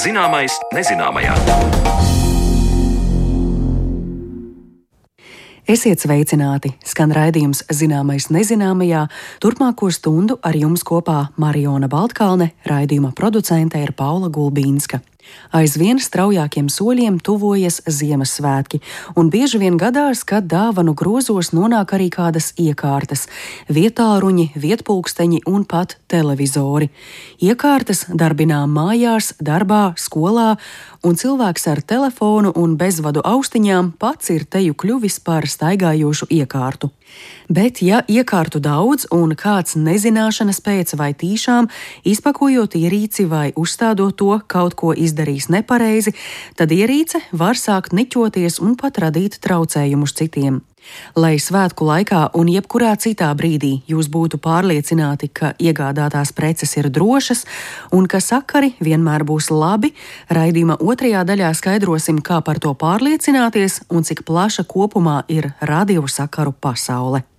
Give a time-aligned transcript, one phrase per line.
[0.00, 1.34] Zināmais nezināmajā.
[5.68, 6.70] Esiet sveicināti!
[6.88, 9.02] Skan raidījums Zināmais nezināmajā.
[9.44, 15.02] Turpmāko stundu ar jums kopā Mariona Baltkalne, raidījuma producente ir Paula Gulbīnska.
[15.52, 18.80] Aizvien straujākiem soļiem tuvojas Ziemassvētki,
[19.18, 23.26] un bieži vien gadās, ka dāvanu grozos nonāk arī kādas iekārtas-
[23.76, 26.90] vietāruņi, vietpulksteņi un pat televizori.
[27.42, 30.58] Iekārtas darbinām mājās, darbā, skolā,
[31.02, 36.90] un cilvēks ar telefonu un bezvadu austiņām pats ir teju kļuvis par staigājošu iekārtu.
[37.50, 41.66] Bet, ja iekārtu daudz un kāds nezināšanas pēc vai tīšām
[42.06, 46.14] izpakojot ierīci vai uzstādot to kaut ko izdarījis nepareizi,
[46.54, 50.62] tad ierīce var sākt niķoties un pat radīt traucējumus citiem.
[51.16, 57.44] Lai svētku laikā un jebkurā citā brīdī jūs būtu pārliecināti, ka iegādātās preces ir drošas
[57.96, 59.94] un ka sakari vienmēr būs labi,
[60.30, 67.29] raidījuma otrajā daļā skaidrosim, kā par to pārliecināties un cik plaša kopumā ir radiosakaru pasaule.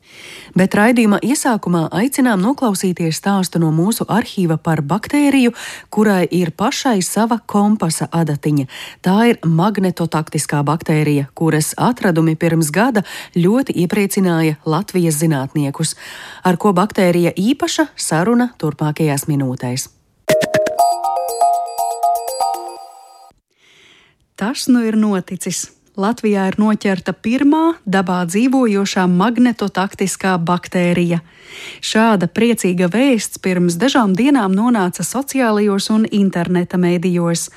[0.57, 5.53] Bet raidījuma iesākumā aicinām noklausīties stāstu no mūsu arhīva par baktēriju,
[5.89, 8.67] kurai ir pašai sava kompasa adatiņa.
[9.05, 15.95] Tā ir magnetotaktiskā baktērija, kuras atradumi pirms gada ļoti iepriecināja Latvijas zinātniekus.
[16.43, 19.87] Ar ko baktērija īpaša saruna turpmākajās minūtēs.
[24.41, 25.80] Tas nu ir noticis.
[25.99, 31.19] Latvijā ir noķerta pirmā dabā dzīvojošā magnetotaktiskā baktērija.
[31.83, 37.49] Šāda priecīga vēsts pirms dažām dienām nonāca sociālajos un interneta mēdījos.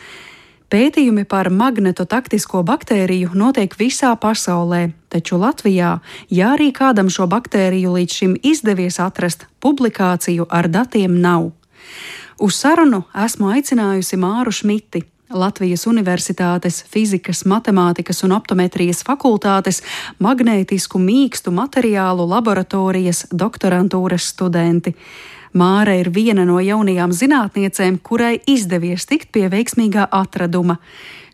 [0.67, 8.19] Pētījumi par magnetotaktisko baktēriju notiek visā pasaulē, taču Latvijā, ja arī kādam šo baktēriju līdz
[8.19, 11.53] šim izdevies atrast, publikāciju ar datiem nav.
[12.43, 19.81] Uz sarunu esmu aicinājusi Māru Šmiti, Latvijas Universitātes fizikas, matemātikas un optometrijas fakultātes
[20.21, 24.93] magnētisku mīkstu materiālu laboratorijas doktorantūras studenti.
[25.55, 30.81] Māra ir viena no jaunajām zinātniecēm, kurai izdevies tikt pie veiksmīgā atraduma.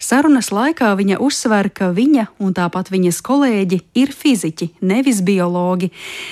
[0.01, 5.91] Sarunas laikā viņa uzsver, ka viņa un tāpat viņas kolēģi ir fiziķi, nevis biologi,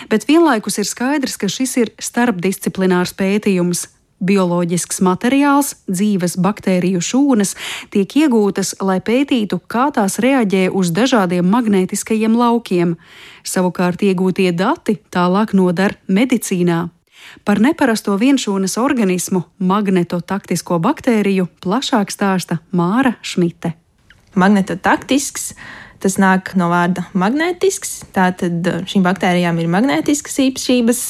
[0.09, 7.55] bet vienlaikus ir skaidrs, ka šis ir starpdisciplinārs pētījums, Bioloģisks materiāls, dzīves baktēriju šūnas,
[7.95, 12.97] tiek iegūtas, lai pētītu, kā tās reaģē uz dažādiem magnētiskajiem laukiem.
[13.47, 16.89] Savukārt iegūtie dati tālāk noder medicīnā.
[17.45, 23.75] Par neparasto vienšūnas organismu, magnetotaktisko baktēriju, plašāk stāsta Māra Šmite.
[24.39, 25.53] Magnetotaktisks
[25.98, 27.94] Tas nāk no vārda magnētisks.
[28.14, 31.00] Tātad uh, šīm baktērijām ir magnētiskas īpašības,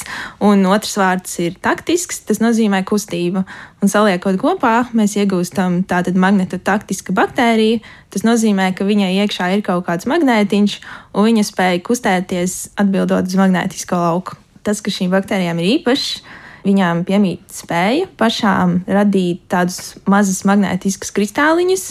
[0.45, 2.23] un otrs vārds ir taktisks.
[2.25, 3.43] Tas nozīmē kustību.
[3.79, 7.83] Un saliekot kopā, mēs iegūstam tātad magnetotaktiska baktērija.
[8.09, 10.79] Tas nozīmē, ka viņai iekšā ir kaut kāds magnētiņš,
[11.13, 14.39] un viņa spēja kustēties atbildot uz magnētisko lauku.
[14.65, 16.23] Tas, ka šīm baktērijām ir īpašs,
[16.69, 21.85] Viņām piemīt spēja pašām radīt tādus mazus magnētiskus kristāliņus.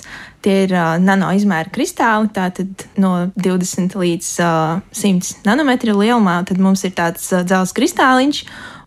[0.45, 6.43] Tie ir uh, nano izmēra kristāli, tātad no 20 līdz uh, 100 nanometru lielumā.
[6.47, 8.43] Tad mums ir tāds uh, dzelzs kristāliņš,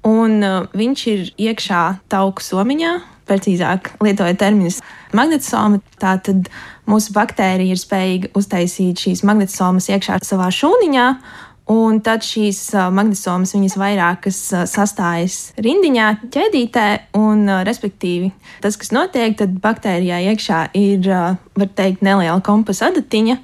[0.08, 3.00] un uh, viņš ir iekšā tauku somiņā.
[3.28, 4.80] Precīzāk, lietojot terminus
[5.16, 6.50] magnetosoma, tātad
[6.90, 11.06] mūsu baktērija ir spējīga uztaisīt šīs magnetosomas iekšā savā šūniņā,
[11.70, 12.60] Un tad šīs
[12.92, 14.40] magnesomas viņas vairākas
[14.72, 16.86] sastājas rindiņā, ķēdītē,
[17.20, 18.32] un, respektīvi,
[18.64, 21.06] tas, kas notiek, tad baktērijā iekšā ir,
[21.56, 23.38] var teikt, neliela kompasa adatiņa.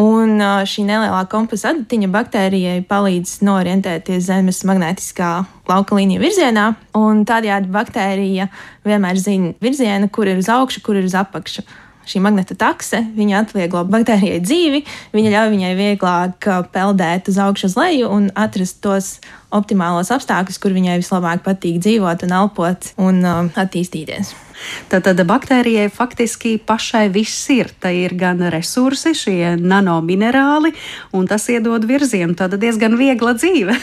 [0.00, 5.34] Un šī nelielā kompasa adatiņa baktērijai palīdz norientēties Zemes magnētiskā
[5.68, 8.48] lauka līnija virzienā, un tādējādi baktērija
[8.88, 11.66] vienmēr zina virzienu, kur ir uz augšu, kur ir uz apakšu
[12.08, 14.82] šī magneta takse, viņa atvieglo baktērijai dzīvi,
[15.14, 19.16] viņa ļauj viņai vieglāk uh, peldēt uz augšu, uz leju un atrast tos
[19.52, 24.34] optimālos apstākļus, kur viņai vislabāk patīk dzīvot un elpot un uh, attīstīties.
[24.90, 27.72] Tātad baktērijai faktiski pašai viss ir.
[27.82, 30.72] Tā ir gan resursi, šie nanominerāli,
[31.16, 32.36] un tas iedod virzienu.
[32.38, 33.76] Tāda diezgan viegla dzīve.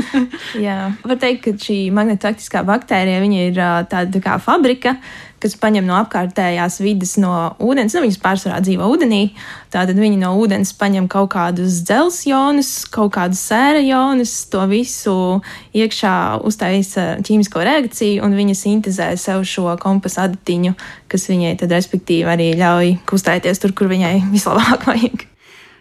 [0.66, 4.96] Jā, var teikt, ka šī magnetotaktiskā baktērija ir uh, tāda kā fabrika
[5.42, 7.94] kas paņem no apkārtējās vidas, no ūdens.
[7.96, 9.20] Nu, viņas pārsvarā dzīvo ūdenī.
[9.74, 15.16] Tātad viņi no ūdens paņem kaut kādus dzelzceļa ionus, kaut kādus sēra ionus, to visu
[15.76, 16.16] iekšā
[16.46, 20.74] uztaisa ķīmisko reakciju, un viņa sintēzē sev šo kompasu adatiņu,
[21.12, 25.28] kas viņai tad respektīvi arī ļauj kustēties tur, kur viņai vislabāk vajag.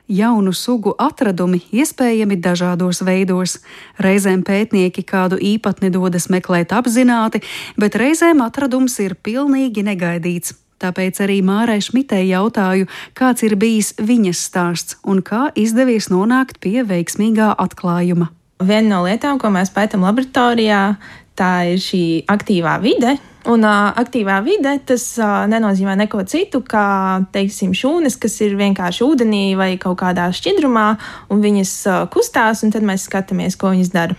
[0.08, 3.58] Jaunu sugu atradumi iespējami dažādos veidos.
[3.98, 7.42] Reizēm pētnieki kādu īpatni dodas meklēt apzināti,
[7.80, 10.54] bet reizēm atradums ir pilnīgi negaidīts.
[10.84, 12.86] Tāpēc arī Mārai Šmitei jautāju,
[13.18, 18.30] kāds ir bijis viņas stāsts un kā izdevies nonākt pie veiksmīgā atklājuma.
[18.62, 20.96] Viena no lietām, ko mēs pētām laboratorijā,
[21.38, 23.16] tā ir šī aktīvā vide.
[23.46, 29.06] Un uh, aktīvā vide tas uh, nenozīmē neko citu, kā, teiksim, šūnas, kas ir vienkārši
[29.06, 30.88] ūdenī vai kaut kādā šķidrumā,
[31.30, 34.18] un viņas uh, kustās, un tad mēs skatāmies, ko viņas dara.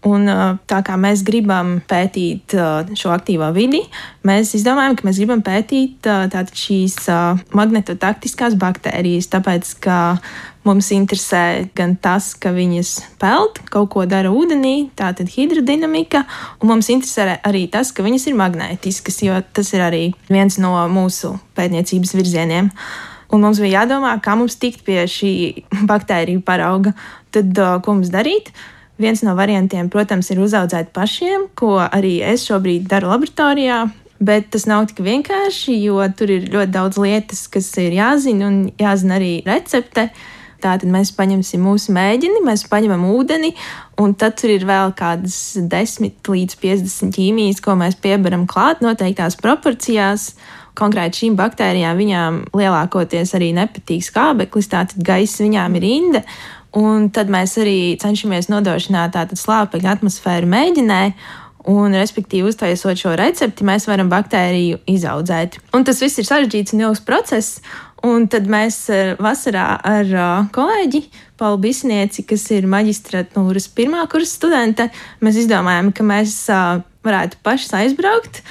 [0.00, 0.24] Un,
[0.64, 2.54] tā kā mēs gribam pētīt
[2.96, 3.82] šo aktīvo vidi,
[4.24, 6.08] mēs izdomājam, ka mēs gribam pētīt
[6.56, 6.96] šīs
[7.52, 9.98] magnetotaktiskās baktērijas, tāpēc ka
[10.66, 16.24] mums interesē gan tas, ka viņas peld, kaut ko dara ūdenī, tātad hidrodinamika,
[16.60, 20.74] un mums interesē arī tas, ka viņas ir magnētiskas, jo tas ir arī viens no
[20.92, 22.68] mūsu pētniecības virzieniem.
[23.30, 25.32] Un mums bija jādomā, kā mums tikt pie šī
[25.90, 26.92] baktēriju parauga.
[27.30, 27.54] Tad,
[27.84, 28.50] ko mums darīt?
[29.00, 33.84] Viens no variantiem, protams, ir uzaudzēt pašiem, ko arī es šobrīd daru laboratorijā.
[34.20, 38.58] Bet tas nav tik vienkārši, jo tur ir ļoti daudz lietas, kas ir jāzina, un
[38.76, 40.10] jāzina arī recepte.
[40.62, 43.52] Tātad mēs paņemsim mūsu mēģini, mēs paņemam ūdeni,
[44.00, 49.38] un tad tur ir vēl kādas 10 līdz 50 ķīmijas, ko mēs piebaram klāt noteiktās
[49.40, 50.34] proporcijās.
[50.78, 56.22] Konkrēti šīm baktērijām viņām lielākoties arī nepatīk skābeklis, tātad gaisa viņām ir inde,
[56.76, 61.02] Un tad mēs arī cenšamies nodrošināt tādu slāpekļa atmosfēru mēģinē.
[61.70, 65.58] Un, respektīvi, uztaisot šo recepti, mēs varam baktēriju izaudzēt.
[65.76, 67.58] Un tas viss ir sarežģīts un ilgs process.
[68.06, 71.02] Un tad mēs eh, vasarā ar uh, kolēģi
[71.40, 74.88] Paulu Bisnieci, kas ir maģistratūras pirmā kursa studente,
[75.20, 78.42] mēs izdomājām, ka mēs uh, varētu pašas aizbraukt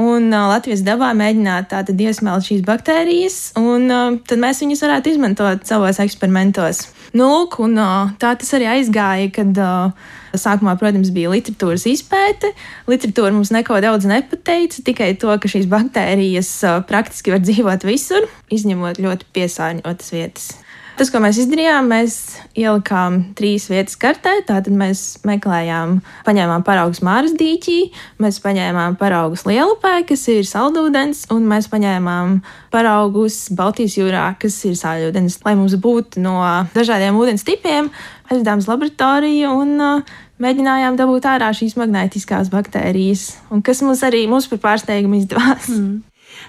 [0.00, 3.86] un Latvijas dabā mēģināt tātad iesmelt šīs baktērijas, un
[4.26, 6.80] tad mēs viņus varētu izmantot savos eksperimentos.
[7.14, 7.78] Nu, lūk, un
[8.18, 10.10] tā tas arī aizgāja, kad uh,
[10.40, 12.52] sākumā, protams, bija literatūras izpēte.
[12.90, 16.52] Literatūra mums neko daudz nepateica, tikai to, ka šīs baktērijas
[16.90, 20.52] praktiski var dzīvot visur, izņemot ļoti piesārņotas vietas.
[20.94, 22.16] Tas, ko mēs izdarījām, mēs
[22.54, 24.36] ielikām trīs vietas kartē.
[24.46, 27.78] Tātad mēs meklējām, paņēmām paraugus Māras dīķī,
[28.22, 32.36] mēs paņēmām paraugus Lielupē, kas ir saldūdens, un mēs paņēmām
[32.70, 35.40] paraugus Baltijas jūrā, kas ir sāļūdens.
[35.42, 36.38] Lai mums būtu no
[36.76, 37.90] dažādiem ūdens tipiem,
[38.30, 44.26] aizdevām uz laboratoriju un uh, mēģinājām dabūt ārā šīs magnētiskās baktērijas, un kas mums arī
[44.30, 45.70] mums par pārsteigumu izdevās.
[45.70, 46.02] Mm.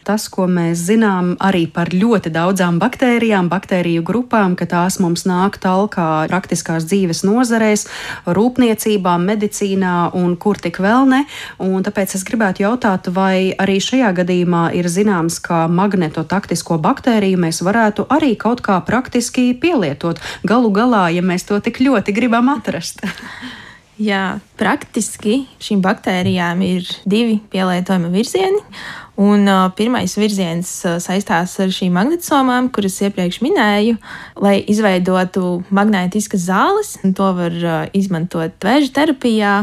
[0.06, 5.58] Tas, ko mēs zinām arī par ļoti daudzām baktērijām, baktēriju grupām, ka tās mums nāk
[5.62, 7.86] talkā praktiskās dzīves nozarēs,
[8.26, 11.22] rūpniecībā, medicīnā un kur tik vēl ne.
[11.64, 17.62] Un tāpēc es gribētu jautāt, vai arī šajā gadījumā ir zināms, ka magnetotaktisko baktēriju mēs
[17.66, 20.22] varētu arī kaut kā praktiski pielietot.
[20.46, 23.06] Galu galā, ja mēs to tik ļoti gribam atrast.
[23.96, 28.60] Jā, praktiski šīm baktērijām ir divi pielietojuma virzieni.
[29.16, 33.96] Un, uh, pirmais virziens uh, saistās ar šīm magnetosomām, kuras iepriekš minēju,
[34.44, 36.98] lai izveidotu magnētiskas zāles.
[37.16, 39.54] To var uh, izmantot vēža terapijā.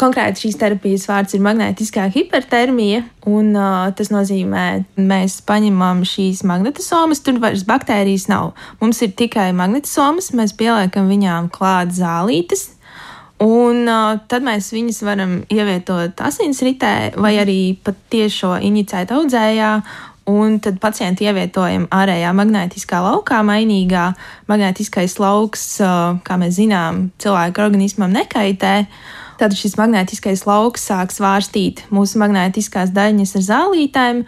[0.00, 4.64] Konkrēti šīs terapijas vārds ir magnētiskā hipertermija, un uh, tas nozīmē,
[4.96, 8.54] ka mēs paņemam šīs magnetosomas, tur vairs baktērijas nav.
[8.80, 12.72] Mums ir tikai magnetosomas, mēs pieliekam viņām klāt zālītes,
[13.42, 19.76] Un uh, tad mēs viņus varam ievietot asinsritē vai arī pat tiešo inicēt audzējā.
[20.30, 24.06] Un tad pacientu ievietojam ārējā magnētiskā laukā, mainīgā.
[24.48, 28.76] Magnētiskais lauks, uh, kā mēs zinām, cilvēka organismam nekaitē.
[29.40, 34.22] Tad šis magnētiskais lauks sāk svārstīt mūsu magnētiskās daļiņas ar zālītēm,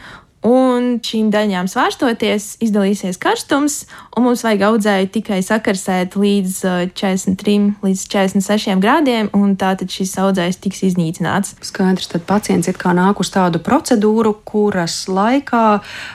[0.46, 3.80] Un šīm daļām svārstoties, izdalīsies karstums,
[4.14, 6.60] un mums vajag audzēju tikai sakarsēt līdz
[6.94, 11.56] 43 līdz 46 grādiem, un tātad šis audzējs tiks iznīcināts.
[11.66, 15.64] Skaidrs, tad pacients ir kā nāk uz tādu procedūru, kuras laikā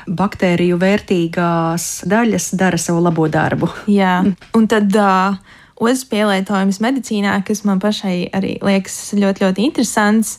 [0.07, 3.73] baktēriju vērtīgās daļas dara savu labo darbu.
[3.91, 4.21] Jā,
[4.55, 4.95] un tad.
[4.95, 10.35] Uh, Otrs pielietojums medicīnā, kas man pašai arī liekas ļoti, ļoti interesants,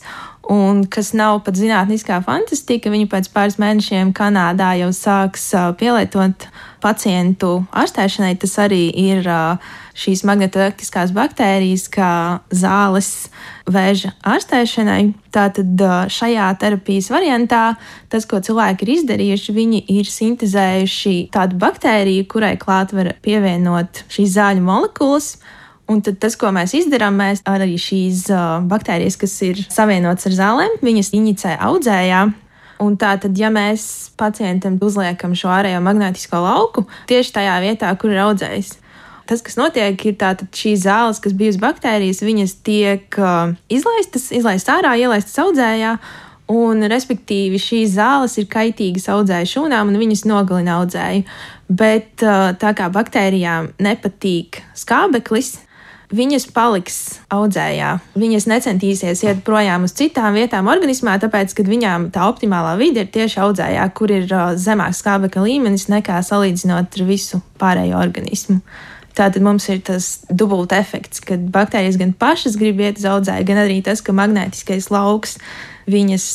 [0.49, 2.91] un kas nav pat zinātniskā fantastika.
[2.91, 6.47] Viņi pēc pāris mēnešiem Kanādā jau sāks pielietot
[6.83, 8.35] pacientu ārstēšanai.
[8.41, 9.29] Tas arī ir
[9.97, 12.11] šīs magnetoelektriskās baktērijas, kā
[12.51, 13.29] zāles
[13.69, 15.13] vēža ārstēšanai.
[15.33, 17.63] Tātad šajā terapijas variantā
[18.11, 24.35] tas, ko cilvēki ir izdarījuši, viņi ir sintēzējuši tādu baktēriju, kurai klāt var pievienot šīs
[24.35, 25.37] zāļu molekulas
[25.91, 30.37] Un tad tas, ko mēs izdarām, mēs arī šīs uh, baktērijas, kas ir savienotas ar
[30.37, 32.21] zālēm, viņas inicē audzējā.
[32.83, 38.11] Un tā tad, ja mēs pacientam uzliekam šo ārējo magnētisko lauku tieši tajā vietā, kur
[38.11, 38.73] ir audzējs,
[39.29, 44.77] tas, kas notiek, ir tātad šīs zāles, kas bijusi baktērijas, viņas tiek uh, izlaistas, izlaistas
[44.77, 45.97] ārā, ielaistas audzējā.
[46.53, 51.23] Un, respektīvi, šīs zāles ir kaitīgas audzēju šūnām, un viņas nogalina audzēju.
[51.71, 55.53] Bet tā kā baktērijām nepatīk skābeklis,
[56.13, 56.97] viņas paliks
[57.33, 57.89] audzējā.
[58.19, 63.11] Viņas necentīsies iet projām uz citām vietām organismā, tāpēc, ka viņām tā optimālā vide ir
[63.13, 64.27] tieši audzējā, kur ir
[64.61, 68.61] zemāks skābekļa līmenis nekā salīdzinot ar visu pārējo organismu.
[69.13, 73.61] Tātad mums ir tas dubult efekts, kad baktērijas gan pašas grib iet uz audzēju, gan
[73.61, 75.37] arī tas, ka magnētiskais lauks
[75.89, 76.25] viņas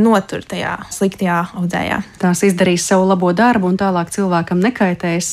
[0.00, 2.00] notur tajā sliktajā audzējā.
[2.20, 5.30] Tās izdarīs savu labo darbu un tālāk cilvēkam nekaitēs,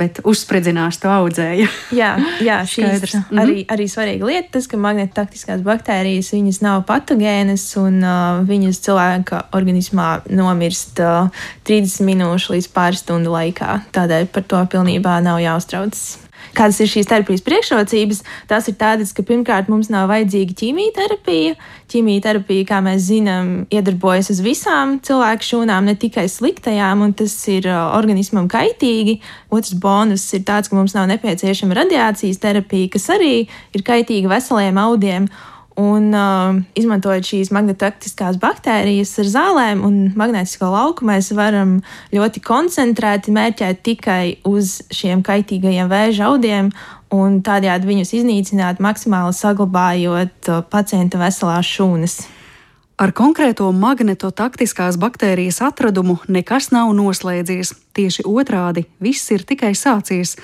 [0.00, 1.68] bet uzspridzinās to audzēju.
[2.00, 2.12] jā,
[2.44, 3.42] jā šīs ir mhm.
[3.42, 9.44] arī, arī svarīga lieta, tas, ka magnetotaktiskās baktērijas viņas nav patogēnas un uh, viņas cilvēka
[9.56, 11.28] organismā nomirst uh,
[11.68, 13.80] 30 minūšu līdz pāris stundu laikā.
[13.96, 16.29] Tādēļ par to pilnībā nav jāuztraucas.
[16.56, 18.22] Kādas ir šīs terapijas priekšrocības?
[18.50, 21.54] Tās ir tādas, ka pirmkārt mums nav vajadzīga ķīmijterapija.
[21.90, 27.68] Ķīmijterapija, kā mēs zinām, iedarbojas uz visām cilvēku šūnām, ne tikai sliktajām, un tas ir
[27.70, 29.20] uh, organismam kaitīgi.
[29.50, 34.78] Otrs bonus ir tāds, ka mums nav nepieciešama radiācijas terapija, kas arī ir kaitīga veseliem
[34.82, 35.30] audiem.
[35.78, 41.76] Un, uh, izmantojot šīs magnetaktiskās baktērijas ar zālēm un magnētisko lauku, mēs varam
[42.14, 46.72] ļoti koncentrēti mērķēt tikai uz šiem kaitīgajiem vēža audiem
[47.14, 52.18] un tādējādi viņus iznīcināt, maksimāli saglabājot uh, pacienta veselās šūnas.
[53.00, 57.72] Ar konkrēto magnetotaktiskās baktērijas atradumu nekas nav noslēdzies.
[57.90, 60.36] Tieši otrādi, viss ir tikai sācies.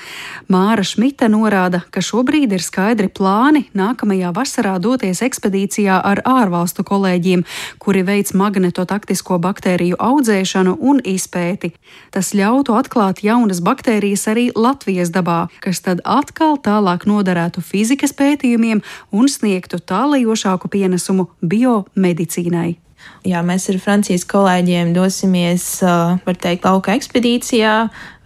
[0.51, 7.45] Māra Šmita norāda, ka šobrīd ir skaidri plāni nākamajā vasarā doties ekspedīcijā ar ārvalstu kolēģiem,
[7.79, 11.71] kuri veic magnetotaktisko baktēriju audzēšanu un izpēti.
[12.11, 18.83] Tas ļautu atklāt jaunas baktērijas arī Latvijas dabā, kas tad atkal tālāk noderētu fizikas pētījumiem
[19.15, 22.86] un sniegtu tālajošāku pienesumu biomedicīnai.
[23.27, 27.73] Jā, mēs ar Francijas kolēģiem dosimies, var teikt, lauka ekspedīcijā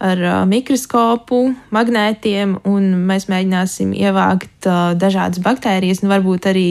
[0.01, 1.39] ar mikroskopu,
[1.73, 4.67] magnētiem, un mēs mēģināsim ievākt
[5.01, 6.67] dažādas baktērijas un varbūt arī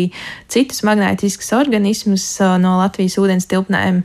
[0.50, 2.26] citus magnētiskus organismus
[2.62, 4.04] no Latvijas ūdens tilpnēm.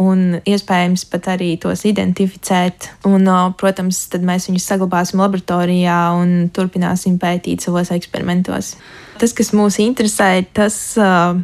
[0.00, 2.90] Un iespējams pat arī tos identificēt.
[3.08, 3.28] Un,
[3.60, 8.74] protams, tad mēs viņus saglabāsim laboratorijā un turpināsim pētīt savos eksperimentos.
[9.16, 10.76] Tas, kas mūs interesē, ir tas,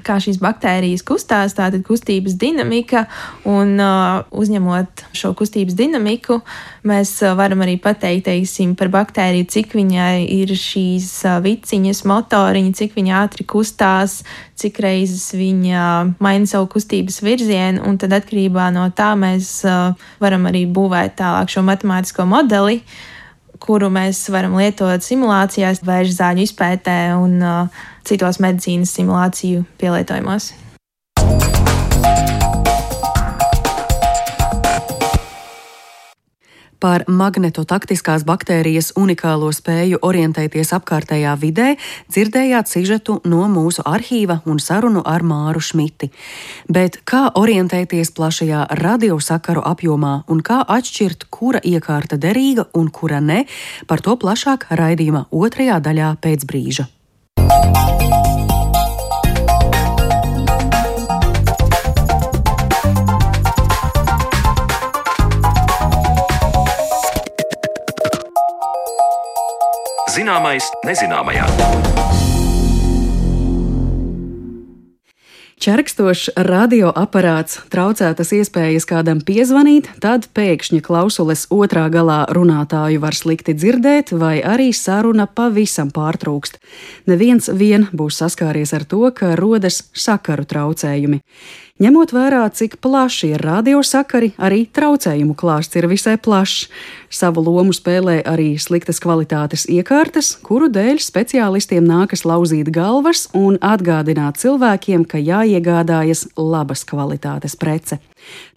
[0.05, 3.07] kā šīs baktērijas kustās, tātad kustības dinamika,
[3.49, 6.41] un uzņemot šo kustības dinamiku,
[6.89, 11.09] mēs varam arī pateikt, teiksim, par baktēriju, cik viņai ir šīs
[11.45, 14.21] viciņas, motoriņi, cik viņa ātri kustās,
[14.61, 15.87] cik reizes viņa
[16.23, 19.63] maina savu kustības virzienu, tad atkarībā no tā mēs
[20.23, 22.83] varam arī būvēt tālāk šo matemātisko modeli
[23.63, 30.53] kuru mēs varam lietot simulācijās, vēža zāļu izpētē un uh, citos medicīnas simulāciju pielietojumos.
[36.83, 41.69] Par magnetotaktiskās baktērijas unikālo spēju orientēties apkārtējā vidē
[42.11, 46.11] dzirdējāt sižetu no mūsu arhīva un sarunu ar Māru Šmiti.
[46.67, 53.45] Bet kā orientēties plašajā radiosakaru apjomā un kā atšķirt, kura iekārta derīga un kura ne,
[53.87, 56.89] par to plašāk raidījuma otrajā daļā pēc brīža.
[70.23, 71.49] Zināmais nezināmajā.
[75.63, 84.15] Čerkstošs radioaparāts, traucētas iespējas kādam piezvanīt, tad pēkšņi klausules otrā galā runātāju var slikti dzirdēt,
[84.15, 86.61] vai arī saruna pavisam pārtrūkst.
[87.11, 91.19] Neviens vien būs saskāries ar to, ka rodas sakaru traucējumi.
[91.83, 96.69] Ņemot vērā, cik plaši ir radiosakari, arī traucējumu klāsts ir visai plašs.
[97.11, 104.39] Savu lomu spēlē arī sliktas kvalitātes iekārtas, kuru dēļ speciālistiem nākas lauzīt galvas un atgādināt
[104.39, 107.99] cilvēkiem, ka jāiegādājas labas kvalitātes prece.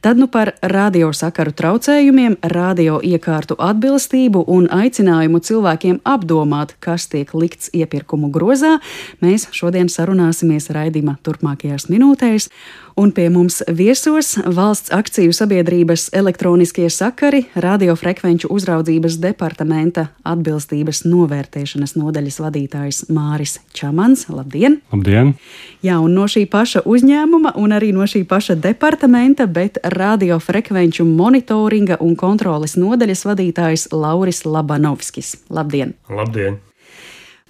[0.06, 7.74] Tad nu par radiosakaru traucējumiem, radio iekārtu atbilstību un aicinājumu cilvēkiem apdomāt, kas tiek likts
[7.74, 8.76] iepirkumu grozā,
[9.26, 12.52] mēs šodien sarunāsimies raidījuma turpmākajās minūtēs.
[12.96, 22.40] Un pie mums viesos valsts akciju sabiedrības elektroniskie sakari, radiofrekvenču uzraudzības departamenta atbilstības novērtēšanas nodaļas
[22.46, 24.30] vadītājs Māris Čamans.
[24.32, 24.78] Labdien!
[24.94, 25.34] Labdien!
[25.84, 31.98] Jā, un no šī paša uzņēmuma un arī no šī paša departamenta, bet radiofrekvenču monitoringa
[32.04, 35.36] un kontroles nodaļas vadītājs Lauris Labanovskis.
[35.50, 35.96] Labdien!
[36.10, 36.60] Labdien!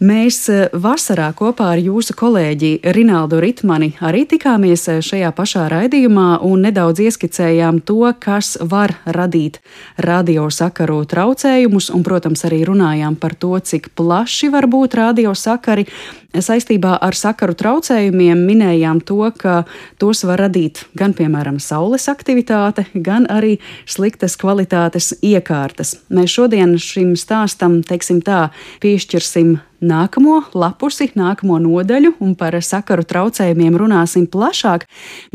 [0.04, 6.42] Mēs eh, vasarā kopā ar jūsu kolēģi Rinaldu Ritmani arī tikāmies eh, šajā pašā raidījumā
[6.44, 9.62] un nedaudz ieskicējām to, kas var radīt
[9.96, 15.88] radiosakaru traucējumus, un, protams, arī runājām par to, cik plaši var būt radiosakari.
[16.36, 19.62] Saistībā ar sakaru traucējumiem minējām to, ka
[19.96, 26.02] tos var radīt gan, piemēram, saules aktivitāte, gan arī sliktas kvalitātes iekārtas.
[26.12, 28.50] Mēs šodien šim stāstam, teiksim tā,
[28.84, 34.86] piešķirsim nākamo lapusi, nākamo nodaļu, un par sakaru traucējumiem runāsim plašāk.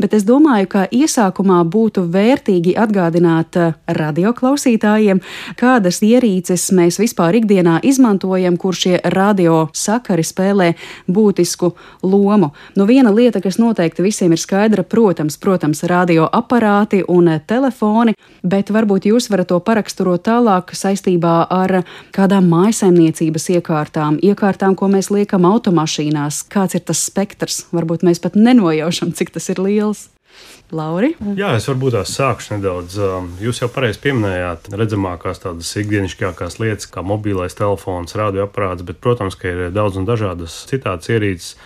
[0.01, 5.21] Bet es domāju, ka iesākumā būtu vērtīgi atgādināt eh, radioklausītājiem,
[5.59, 10.71] kādas ierīces mēs vispār ikdienā izmantojam, kur šie radio sakari spēlē
[11.07, 12.51] būtisku lomu.
[12.75, 19.07] Nu, viena lieta, kas noteikti visiem ir skaidra, protams, protams radioaparāti un telefoni, bet varbūt
[19.11, 21.81] jūs varat to paraksturot tālāk saistībā ar
[22.15, 24.40] kādām mājasaimniecības iekārtām, iekārtām,
[24.77, 26.43] ko mēs liekam automašīnās.
[26.51, 27.65] Kāds ir tas spektrs?
[27.75, 30.09] Varbūt mēs pat nenojaušam, cik tas ir liels.
[30.71, 31.11] Lauri?
[31.35, 32.95] Jā, es varbūt tās sākšu nedaudz.
[33.03, 39.35] Um, jūs jau pareizi pieminējāt redzamākās tādas ikdienišķākās lietas, kā mobilais telefons, radioaparāts, bet, protams,
[39.35, 41.57] ka ir daudz un dažādas citādas ierīces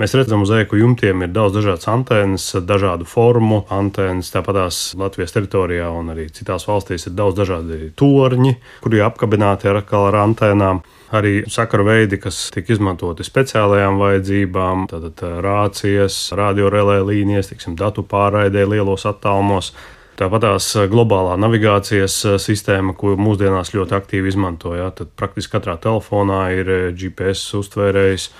[0.00, 4.32] Mēs redzam, uz ēku jumtiem ir daudz dažādas antenas, dažādu formu antenas.
[4.34, 9.82] Tāpat tās Latvijas teritorijā un arī citās valstīs ir daudz dažādi torņi, kuri apkabināti ar,
[9.84, 10.82] ar antēnām.
[11.12, 18.64] Arī sakaru veidi, kas tiek izmantoti speciālajām vajadzībām, tātad rācijas, radiorelē līnijas, tiksim, datu pārraidē
[18.64, 19.74] lielos attālumos.
[20.16, 24.72] Tāpat tās globālā navigācijas sistēma, ko mūsdienās ļoti aktīvi izmanto.
[24.76, 28.30] Ja, tad praktiski katrā telefonā ir GPS uztvērējs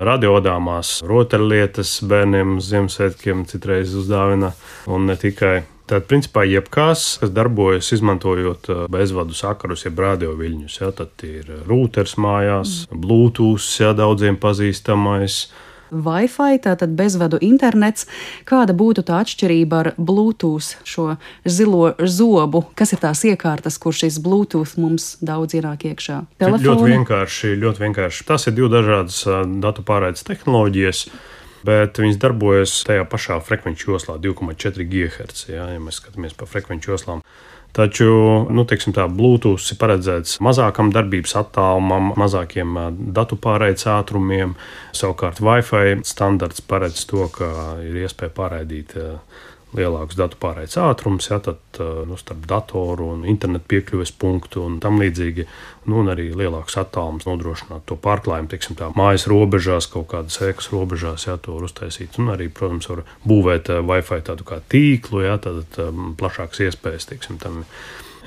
[0.00, 4.54] radiodāmās rotaļlietas bērniem Ziemassvētkiem citreiz uzdāvina
[4.86, 5.60] un ne tikai.
[5.90, 12.14] Tad, principā, jebkas, kas darbojas izmantojot uh, bezvadu sakarus, jeb radioviļņus, ja, tad ir rūters
[12.20, 13.00] mājās, mm.
[13.02, 15.42] Bluetooth, ja daudziem pazīstamais,
[15.90, 18.06] Wi-Fi, tātad bezvadu internets.
[18.48, 22.62] Kāda būtu tā atšķirība ar Bluetooth, šo zilo zobu?
[22.78, 26.22] Kas ir tās iekārtas, kur šis Bluetooth mums daudz ienāk iekšā?
[26.40, 26.68] Telefoni?
[26.68, 28.26] Ļoti vienkārši, ļoti vienkārši.
[28.30, 29.24] Tas ir divi dažādas
[29.62, 31.04] datu pārraides tehnoloģijas.
[31.66, 35.46] Bet viņas darbojas tajā pašā frekvenču joslā, 2,4 GHz.
[35.52, 37.24] Jā, ja mēs skatāmies pa frekvenču joslām.
[37.76, 38.06] Taču,
[38.50, 42.80] nu, teiksim, tā Bluetooth ir paredzēts mazākam darbības attālumam, mazākiem
[43.14, 44.56] datu pārraides ātrumiem.
[44.96, 48.96] Savukārt Wi-Fi standarts paredz to, ka ir iespēja pārraidīt
[49.76, 54.98] lielākus datu pārraides ātrumus, ja, tad nu, starp datoru un internetu piekļuves punktu un tam
[55.02, 55.46] līdzīgi,
[55.90, 60.70] nu, un arī lielāks attālums nodrošināt to pārklājumu, teiksim, tā mājas robežās, kaut kādas ēkas
[60.74, 62.18] robežās, ja to uztaisīt.
[62.22, 67.40] Un arī, protams, var būvēt Wi-Fi tādu kā tīklu, ja, tad um, plašākas iespējas, teiksim,
[67.42, 67.64] tam.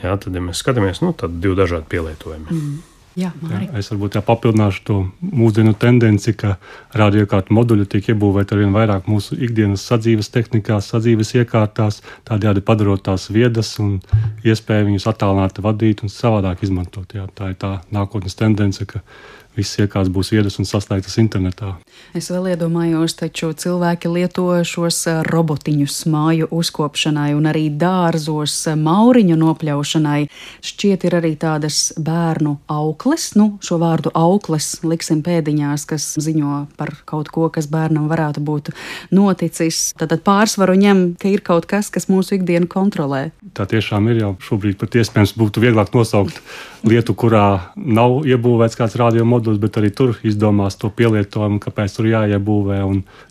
[0.04, 2.50] Ja, tad, ja mēs skatāmies, nu, tad divi dažādi pielietojumi.
[2.52, 2.82] Mm.
[3.14, 6.56] Jā, jā, es varbūt papildināšu to mūsdienu tendenci, ka
[6.98, 13.04] radiokārtu moduļi tiek iebūvēti ar vien vairāk mūsu ikdienas sadzīves tehnikās, sadzīves iekārtās, tādējādi padarot
[13.06, 14.00] tās viedas un
[14.42, 17.14] iespēju viņus attālināt, vadīt un savādāk izmantot.
[17.14, 19.04] Jā, tā ir tā nākotnes tendence, ka
[19.58, 21.76] viss iekārts būs iedas un saslēgtas internetā.
[22.18, 28.78] Es vēl iedomājos, taču cilvēki lieto šos eh, robotiņus māju uzkopšanai un arī dārzos eh,
[28.80, 30.20] mauriņu nopļaušanai.
[30.66, 36.96] Šķiet, ir arī tādas bērnu aukles, nu, šo vārdu aukles liksim pēdiņās, kas ziņo par
[37.10, 38.74] kaut ko, kas bērnam varētu būt
[39.14, 39.92] noticis.
[40.00, 43.30] Tad pārsvaru ņem, ka ir kaut kas, kas mūsu ikdienu kontrolē.
[43.58, 46.42] Tā tiešām ir jau šobrīd pat iespējams būtu vieglāk nosaukt
[46.88, 52.82] lietu, kurā nav iebūvēts kāds radiomodulis, bet arī tur izdomās to pielietojumu, kāpēc tur jāiebūvē.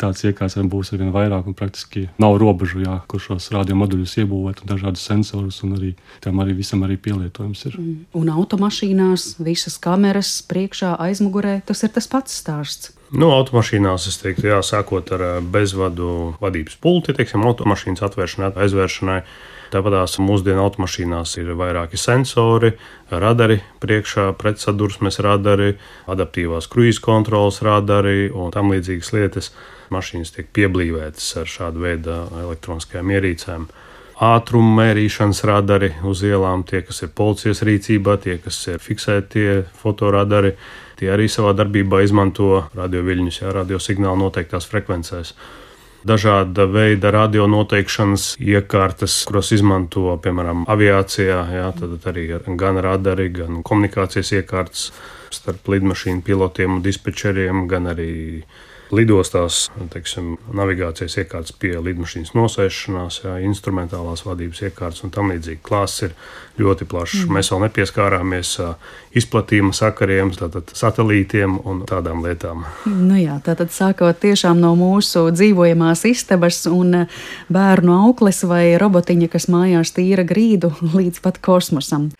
[0.00, 4.64] Tāds iekārts būs ar vien vairāk, un praktiski nav robežu, jā, kur šos radiomoduļus iebūvēt,
[4.64, 5.92] un dažādas sensorus, un arī
[6.24, 7.78] tam arī visam arī pielietojums ir.
[7.78, 8.00] Mm.
[8.18, 12.96] Un automašīnās visas kameras priekšā, aizmugurē, tas ir tas pats stāsts.
[13.12, 19.18] Nu, automašīnās es teiktu, jā, sākot ar bezvadu vadības pulti, teiksim, automašīnas atvēršanai, aizvēršanai
[19.72, 22.74] Tāpat tās mūsdienu automašīnās ir vairāki sensori,
[23.08, 25.70] radari priekšā, pretsadursmes radari,
[26.12, 29.48] adaptīvās kruīzes kontrolas radari un tam līdzīgas lietas.
[29.92, 33.66] Mašīnas tiek pieblīvētas ar šādu veidu elektroniskajām ierīcēm
[34.22, 40.52] ātruma mērīšanas radari uz ielām, tie, kas ir policijas rīcībā, tie, kas ir fiksētie fotoradari,
[41.02, 45.34] tie arī savā darbībā izmanto radioviļņus, jā, radiosignālu noteiktās frekvencēs
[46.06, 51.38] dažāda veida radio noteikšanas iekārtas, kuras izmanto piemēram aviācijā.
[51.56, 52.26] Jā, tad arī
[52.58, 54.90] gan radari, gan komunikācijas iekārtas
[55.32, 58.12] starp lidmašīnu pilotiem un dispečeriem, gan arī
[58.92, 65.62] lidostās, teiksim, navigācijas iekārtas pie lidmašīnas nosēšanās, jā, instrumentālās vadības iekārtas un tam līdzīgi.
[65.64, 66.14] Klāsts ir
[66.60, 67.22] ļoti plašs.
[67.24, 67.38] Mm.
[67.38, 68.52] Mēs vēl nepieskārāmies
[69.16, 72.66] izplatījuma sakariem, tātad satelītiem un tādām lietām.
[72.86, 77.06] Nu jā, tātad sākot tiešām no mūsu dzīvojamās istabas un
[77.52, 82.10] bērnu aukles vai robotiņa, kas mājās tīra grīdu, līdz pat kosmosam.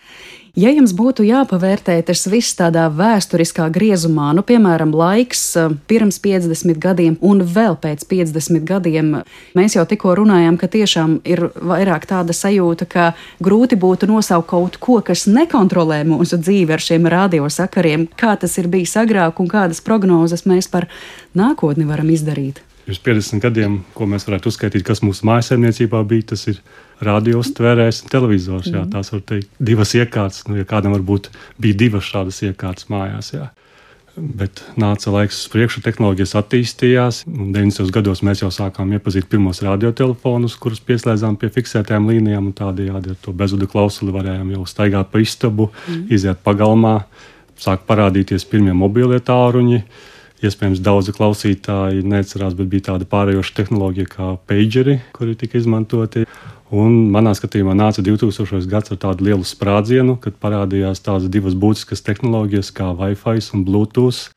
[0.52, 6.76] Ja jums būtu jāpavērtē tas viss tādā vēsturiskā griezumā, nu, piemēram, laiks eh, pirms 50
[6.76, 9.08] gadiem un vēl pēc 50 gadiem,
[9.56, 13.06] mēs jau tikko runājām, ka tiešām ir vairāk tāda sajūta, ka
[13.40, 18.68] grūti būtu nosaukt kaut ko, kas nekontrolē mūsu dzīvi ar šiem radiosakariem, kā tas ir
[18.68, 20.90] bijis agrāk un kādas prognozes mēs par
[21.32, 22.60] nākotni varam izdarīt.
[22.84, 26.60] Pirms 50 gadiem, ko mēs varētu uzskaitīt, kas mūsu mājsaimniecībā bija, tas ir
[27.04, 28.70] radios, tvērējs un televizors.
[28.70, 28.92] Jā, mhm.
[28.94, 30.46] tās var teikt, divas iekārtas.
[30.48, 33.34] Nu, ja kādam varbūt bija divas šādas iekārtas mājās.
[33.36, 33.50] Jā.
[34.12, 37.22] Bet nāca laiks uz priekšu, tehnoloģijas attīstījās.
[37.24, 37.88] 90.
[37.94, 42.50] gados mēs jau sākām iepazīt pirmos radiotelefonus, kurus pieslēdzām pie fiksētām līnijām.
[42.58, 46.04] Tādējādi ar to bezvadu klausuli varējām jau staigāt pa istabu, mm.
[46.12, 46.98] iziet pagalmā,
[47.56, 49.80] sāk parādīties pirmie mobilie tāluņi.
[50.42, 56.26] Iespējams, daudzi klausītāji neatcerās, bet bija tāda pārējoša tehnoloģija kā pageri, kuri tika izmantoti.
[56.72, 58.64] Un manā skatījumā nāca 2000.
[58.64, 64.30] gads ar tādu lielu sprādzienu, kad parādījās tādas divas būtiskas tehnoloģijas kā Wi-Fi un Bluetooth,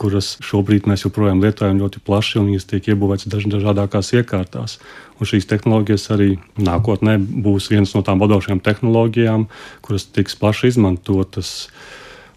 [0.00, 4.76] kuras šobrīd mēs joprojām lietojam ļoti plaši un viņas tiek iebūvētas dažādākās iekārtās.
[5.16, 6.28] Un šīs tehnoloģijas arī
[6.60, 9.48] nākotnē būs viens no tām vadošajām tehnoloģijām,
[9.84, 11.70] kuras tiks plaši izmantotas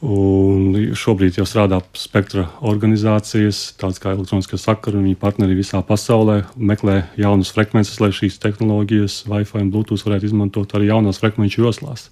[0.03, 6.41] Un šobrīd jau strādā spektra organizācijas, tādas kā elektroniskie sakari, un viņi partneri visā pasaulē
[6.59, 12.09] meklē jaunas frekvences, lai šīs tehnoloģijas, Wi-Fi un Bluetooth varētu izmantot arī jaunās frekvenču joslās.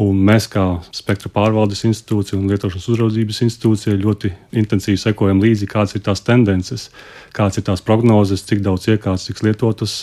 [0.00, 0.62] Un mēs, kā
[0.94, 4.30] spektra pārvaldes institūcija un lietošanas uzraudzības institūcija, ļoti
[4.62, 6.86] intensīvi sekojam līdzi, kādas ir tās tendences,
[7.36, 9.96] kādas ir tās prognozes, cik daudz iekārtas tiks lietotas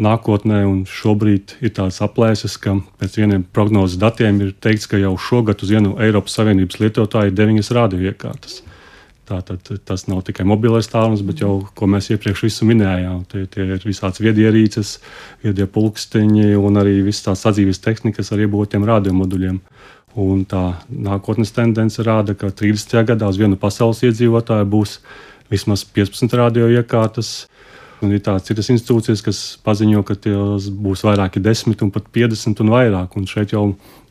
[0.00, 5.14] nākotnē, un šobrīd ir tāds aplēses, ka pēc vieniem prognozes datiem ir teikts, ka jau
[5.20, 8.62] šogad uz vienu Eiropas Savienības lietotāju ir deviņas radioiekārtas.
[9.24, 13.86] Tātad tas nav tikai mobilais tālrunis, bet jau, ko mēs iepriekš minējām, tie, tie ir
[13.86, 14.98] visāds viedierīces,
[15.44, 19.62] viedie pulksteņi un arī visas tās sadzīves tehnikas ar iebūtiem radiomoduļiem.
[20.20, 23.00] Un tā nākotnes tendence rāda, ka 30.
[23.08, 24.98] gadā uz vienu pasaules iedzīvotāju būs
[25.50, 27.32] vismaz 15 radioiekārtas,
[28.02, 32.62] Un ir tādas citas institūcijas, kas paziņo, ka tās būs vairāki desmit un pat 50
[32.64, 33.14] un vairāk.
[33.16, 33.62] Un šeit jau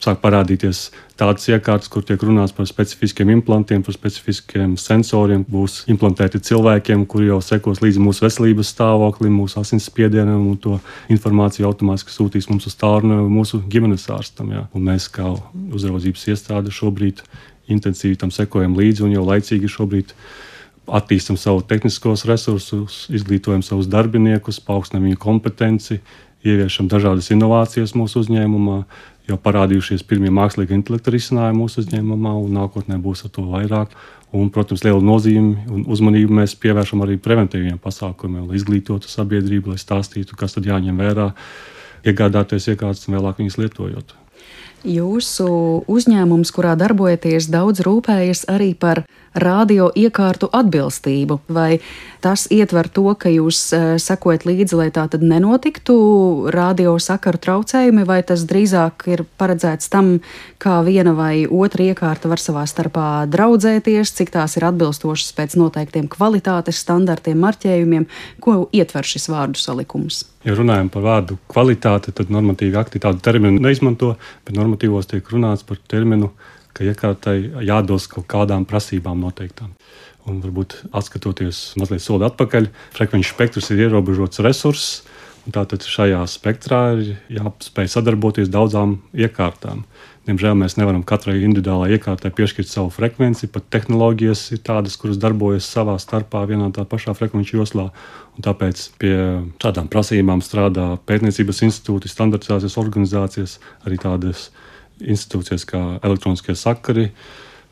[0.03, 0.85] sāk parādīties
[1.19, 5.45] tādas iekārtas, kur tiek runāts par specifiskiem implantiem, par specifiskiem sensoriem.
[5.49, 10.79] Būs implantēti cilvēkiem, kuri jau sekos līdzi mūsu veselības stāvoklim, mūsu asinsspiedienam, un to
[11.13, 14.53] informāciju automātiski sūtīs mums uz tālruni mūsu ģimenes ārstam.
[14.55, 14.67] Jā.
[14.73, 15.27] Un mēs, kā
[15.75, 17.23] uzraudzības iestāde, šobrīd
[17.71, 20.11] intensīvi tam sekojam līdzi un jau laicīgi šobrīd
[20.87, 25.99] attīstam savu tehniskos resursus, izglītojam savus darbiniekus, paaugstinām viņu kompetenci,
[26.43, 28.83] ieviešam dažādas inovācijas mūsu uzņēmumā.
[29.23, 33.93] Jau parādījušies pirmie mākslīgi intelekta risinājumi mūsu uzņēmumā, un nākotnē būs ar to vairāk.
[34.35, 39.79] Un, protams, lielu nozīmi un uzmanību mēs pievēršam arī preventīviem pasākumiem, lai izglītotu sabiedrību, lai
[39.79, 41.29] stāstītu, kas tad jāņem vērā,
[42.03, 44.15] iegādāties iekārtas un vēlāk viņas lietojot.
[44.83, 45.47] Jūsu
[45.87, 51.39] uzņēmums, kurā darbojaties, daudz rūpējas arī par radio iekārtu atbilstību.
[51.53, 51.79] Vai
[52.23, 55.95] tas ietver to, ka jūs uh, sekojat līdzi, lai tā tad nenotiktu
[56.53, 60.15] radio sakaru traucējumi, vai tas drīzāk ir paredzēts tam,
[60.61, 66.07] kā viena vai otra iekārta var savā starpā draudzēties, cik tās ir atbilstošas pēc noteiktiem
[66.11, 68.07] kvalitātes standartiem, marķējumiem,
[68.43, 70.23] ko ietver šis vārdu salikums?
[70.43, 75.63] Ja runājam par vārdu kvalitāti, tad normatīvi akti tādu terminu neizmanto, bet normatīvos tiek runāts
[75.67, 76.33] par terminu,
[76.73, 79.73] ka iekārtai jāatbilst kaut kādām prasībām noteiktām.
[80.29, 85.03] Un varbūt atskatoties mazliet soli atpakaļ, frekvenču spektrs ir ierobežots resurss.
[85.43, 89.81] Tātad šajā spektrā ir jāspēj sadarboties daudzām iekārtām.
[90.23, 93.49] Diemžēl mēs nevaram katrai individuālajai iekārtai piešķirt savu frekvenci.
[93.51, 97.89] Pat tehnoloģijas ir tādas, kuras darbojas savā starpā vienā tā pašā frekvenču joslā.
[98.37, 99.17] Un tāpēc pie
[99.59, 104.47] šādām prasībām strādā pētniecības institūti, standartizācijas organizācijas, arī tādas
[105.03, 107.09] institūcijas kā elektroniskie sakari,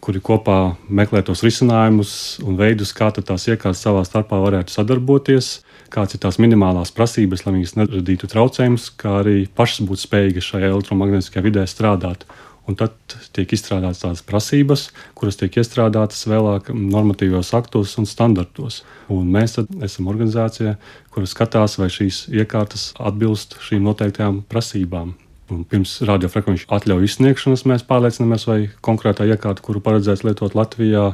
[0.02, 2.14] kuri kopā meklē tos risinājumus
[2.46, 5.60] un veidus, kā tās iekārtas savā starpā varētu sadarboties
[5.92, 10.72] kādas ir tās minimālās prasības, lai viņas neradītu traucējumus, kā arī pašas būtu spējīgas šajā
[10.72, 12.26] elektromagnētiskajā vidē strādāt.
[12.70, 12.94] Un tad
[13.34, 14.86] tiek izstrādātas tādas prasības,
[15.18, 18.84] kuras tiek iestrādātas vēlāk normatīvos aktos un standartos.
[19.12, 20.78] Un mēs esam organizācija,
[21.12, 25.16] kuras skatās, vai šīs iekārtas atbilst šīm noteiktajām prasībām.
[25.52, 31.10] Un pirms radiofrekvenču atļauju izsniegšanas mēs pārliecinamies, vai konkrētā iekārta, kuru paredzēts lietot Latvijā,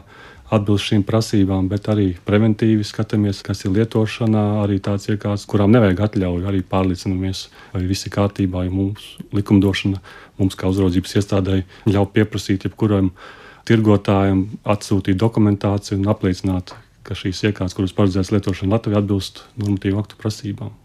[0.54, 6.06] atbilst šīm prasībām, bet arī preventīvi skatāmies, kas ir lietošanā, arī tāds iekārts, kurām nevajag
[6.08, 10.00] atļauju, arī pārliecinamies, vai viss ir kārtībā, ja mums likumdošana,
[10.40, 13.12] mums kā uzraudzības iestādēji ļauj pieprasīt jebkuram
[13.68, 20.22] tirgotājam atsūtīt dokumentāciju un apliecināt, ka šīs iekārtas, kuras paredzētas lietošana Latvijā, atbilst normatīvu aktu
[20.22, 20.76] prasībām.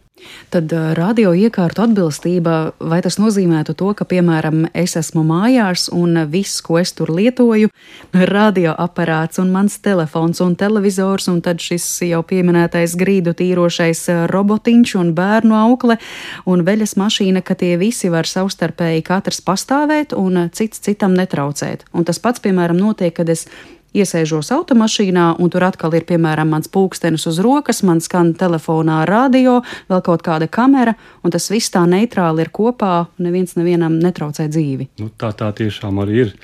[0.53, 6.61] Tad radio iekārtu atbilstība, vai tas nozīmētu to, ka, piemēram, es esmu mājās un viss,
[6.61, 12.20] ko es tur lietoju, ir radioaparāts un mans telefons un televizors, un tad šis jau
[12.29, 15.96] pieminētais grīdu tīrošais robotiņš un bērnu aukle
[16.44, 21.88] un veļas mašīna, ka tie visi var savstarpēji katrs pastāvēt un cits citam netraucēt.
[21.96, 23.48] Un tas pats, piemēram, notiek, kad es
[23.92, 29.59] Iesēžos automašīnā, un tur atkal ir piemēram mans pulkstenis uz rokas, man skan telefonā radio,
[29.92, 34.88] vēl kaut kāda kamera, un tas viss tā neitrāli ir kopā, neviens nevienam netraucē dzīvi.
[35.02, 36.35] Nu, tā tā tiešām arī ir.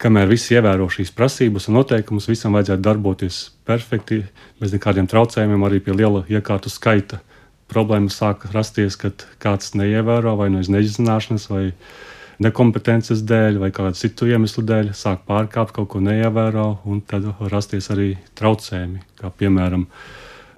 [0.00, 4.22] Kamēr visi ievēro šīs prasības un noteikumus, visam vajadzētu darboties perfekti,
[4.62, 7.18] bez nekādiem traucējumiem, arī pie liela iekārtu skaita.
[7.68, 11.74] Problēmas sāk rasties, kad kāds neievēro vai no iznezināšanas vai no
[12.42, 17.52] nekompetences dēļ vai kādu citu iemeslu dēļ sāk pārkāpt, kaut ko neievēro, un tad var
[17.52, 19.02] rasties arī traucējumi.
[19.18, 19.86] Kā piemēram,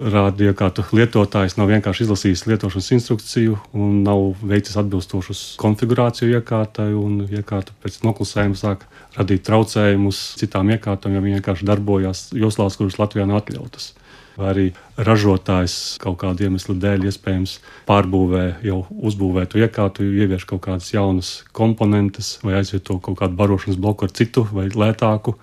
[0.01, 7.75] ka lietotājs nav vienkārši izlasījis lietošanas instrukciju un nav veicis atbilstošus konfigurāciju iekārtai, un iekārta
[7.83, 8.85] pēc noklusējuma sāk
[9.17, 13.91] radīt traucējumus citām iekārtām, ja viņi vienkārši darbojas joslās, kuras Latvijā nav atļautas
[14.37, 14.65] vai arī
[14.97, 17.57] ražotājs kaut kādu iemeslu dēļ iespējams
[17.89, 24.07] pārbūvē jau uzbūvētu iekārtu, ievieš kaut kādas jaunas komponentes vai aizvieto kaut kādu barošanas bloku
[24.07, 25.35] ar citu vai lētāku.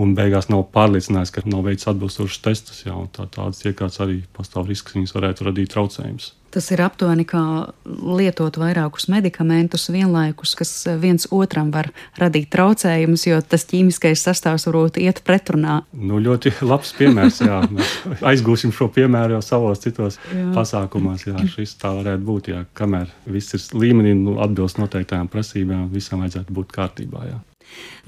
[0.00, 2.84] Un beigās nav pārliecināts, ka nav veicis atbilstošus testus.
[2.86, 6.32] Jā, tā, tādas iekārtas arī pastāv risks, ka viņas varētu radīt traucējumus.
[6.52, 7.40] Tas ir aptuveni kā
[7.88, 11.88] lietot vairākus medikamentus vienlaikus, kas viens otram var
[12.20, 15.78] radīt traucējumus, jo tas ķīmiskais sastāvs varbūt iet pretrunā.
[15.96, 17.40] Nu, ļoti labs piemērs.
[17.48, 17.62] Jā.
[17.72, 17.94] Mēs
[18.34, 20.50] aizgūsim šo piemēru jau savos citos jā.
[20.52, 21.24] pasākumos.
[21.30, 22.52] Jā, šis tā varētu būt.
[22.52, 22.66] Jā.
[22.76, 27.24] Kamēr viss ir līmenī, nu, atbilst noteiktajām prasībām, visam vajadzētu būt kārtībā.
[27.30, 27.40] Jā.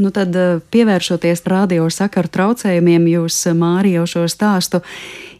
[0.02, 0.34] Nu tad,
[0.74, 4.82] pievēršoties radio sakaru traucējumiem, jūs Mārija jau šo stāstu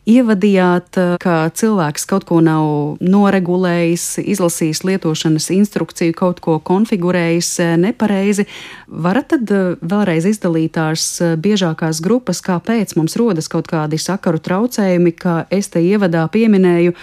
[0.06, 7.74] ievadījāt, eh, ka cilvēks kaut ko nav noregulējis, izlasījis lietošanas instrukciju, kaut ko konfigurējis eh,
[7.80, 8.46] nepareizi.
[8.88, 15.14] Varat tad eh, vēlreiz izdalīt tās biežākās grupas, kāpēc mums rodas kaut kādi sakaru traucējumi,
[15.16, 16.94] kā es te ievadā pieminēju,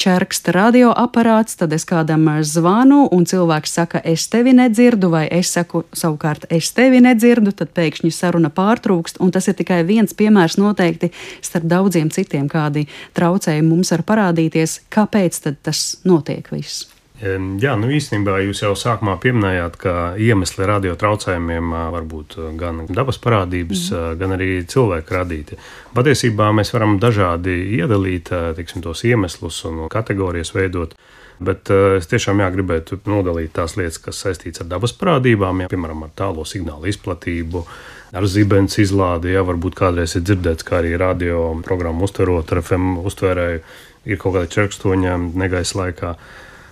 [0.00, 5.82] čerksta radioaparāts, tad es kādam zvanu, un cilvēks saka, es tevi nedzirdu, vai es saku,
[5.92, 11.12] savukārt, es tevi nedzirdu, tad pēkšņi saruna pārtrūkst, un tas ir tikai viens piemērs noteikti
[11.44, 12.86] starp daudziem citiem, kādi
[13.16, 14.80] traucējumi mums var parādīties.
[14.92, 16.88] Kāpēc tas notiek viss?
[17.20, 23.20] Jā, nu īstenībā jūs jau sākumā pieminējāt, ka iemesli radio traucējumiem var būt gan dabas
[23.20, 24.14] parādības, mm.
[24.22, 25.58] gan arī cilvēku radīti.
[25.92, 30.96] Patiesībā mēs varam dažādi iedalīt tiksim, tos iemeslus un kategorijas veidot.
[31.40, 36.02] Bet es tiešām jā, gribētu nodalīt tās lietas, kas saistītas ar dabas parādībām, jā, piemēram,
[36.04, 37.64] ar tālo signālu izplatību,
[38.16, 39.34] ar zibens izlādi.
[39.34, 43.60] Jā, varbūt kādreiz ir dzirdēts, kā arī radio programmu uztverot ar FM uztvērēju,
[44.10, 46.14] ir kaut kāda čerkstoņa negaisa laikā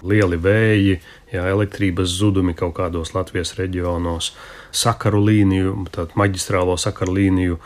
[0.09, 0.99] lieli vēji,
[1.33, 4.33] jā, elektrības zudumi kaut kādos Latvijas reģionos,
[4.75, 7.59] sakaru līniju, tādu maģistrālo sakaru līniju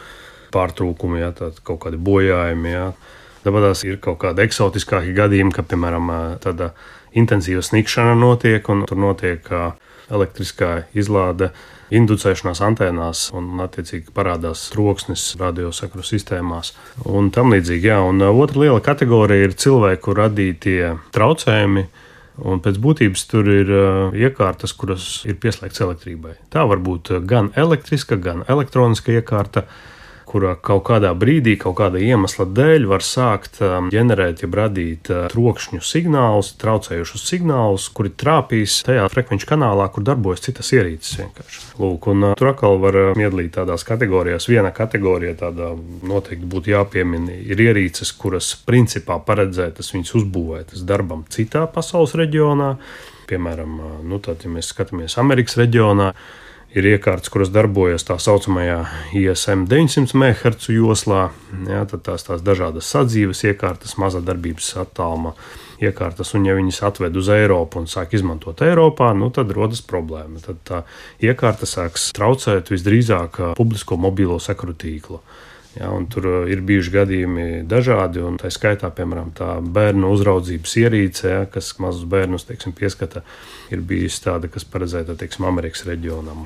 [0.52, 1.32] pārtrūkumi, jā,
[1.64, 2.72] kaut kādi bojājumi.
[2.72, 2.88] Jā.
[3.42, 6.12] Tāpat ir kaut kādi eksotiskāki gadījumi, kad, piemēram,
[6.44, 6.70] tāda
[7.18, 9.48] intensīva snikšana notiek un tur notiek
[10.10, 11.52] elektriskā izlāde
[11.92, 16.72] inducēšanās antēnās, un attiecīgi parādās troksnis radiosakaru sistēmās
[17.04, 17.90] un tam līdzīgi.
[17.92, 21.88] Jā, un otra liela kategorija ir cilvēku radītie traucējumi
[22.32, 26.32] Un pēc būtības tur ir uh, iekārtas, kuras ir pieslēgtas elektrībai.
[26.50, 29.66] Tā var būt gan elektriska, gan elektroniska iekārta.
[29.66, 29.92] Uh,
[30.32, 35.26] kurā kaut kādā brīdī, kaut kāda iemesla dēļ var sākt um, ģenerēt, jeb radīt uh,
[35.32, 41.18] trokšņu signālus, traucējušus signālus, kuri trāpīs tajā frekvenču kanālā, kur darbojas citas ierīces.
[41.20, 41.62] Vienkārši.
[41.82, 44.48] Lūk, un, uh, tur atkal var uh, iedalīt tādās kategorijās.
[44.50, 45.72] Viena kategorija tāda
[46.08, 52.74] noteikti būtu jāpiemina, ir ierīces, kuras principā paredzētas viņas uzbūvētas darbam citā pasaules reģionā.
[53.28, 53.76] Piemēram,
[54.08, 56.10] nu, tad, ja mēs skatāmies Amerikas reģionā,
[56.74, 58.78] ir iekārtas, kuras darbojas tā saucamajā
[59.18, 61.26] ISM 900 MHz joslā.
[61.68, 65.34] Jā, tad tās, tās dažādas sadzīves iekārtas, maza darbības attāluma
[65.82, 70.42] iekārtas, un ja viņas atved uz Eiropu un sāk izmantot Eiropā, nu, tad rodas problēma.
[70.44, 70.82] Tad tā
[71.22, 75.20] iekārta sāks traucēt visdrīzāk publisko mobilo sakaru tīklu.
[75.72, 81.46] Ja, tur ir bijuši gadījumi dažādi, un tā skaitā, piemēram, tā bērnu uzraudzības ierīce, ja,
[81.48, 83.24] kas mazus bērnus teiksim, pieskata,
[83.72, 86.44] ir bijusi tāda, kas paredzēta teiksim, Amerikas reģionam.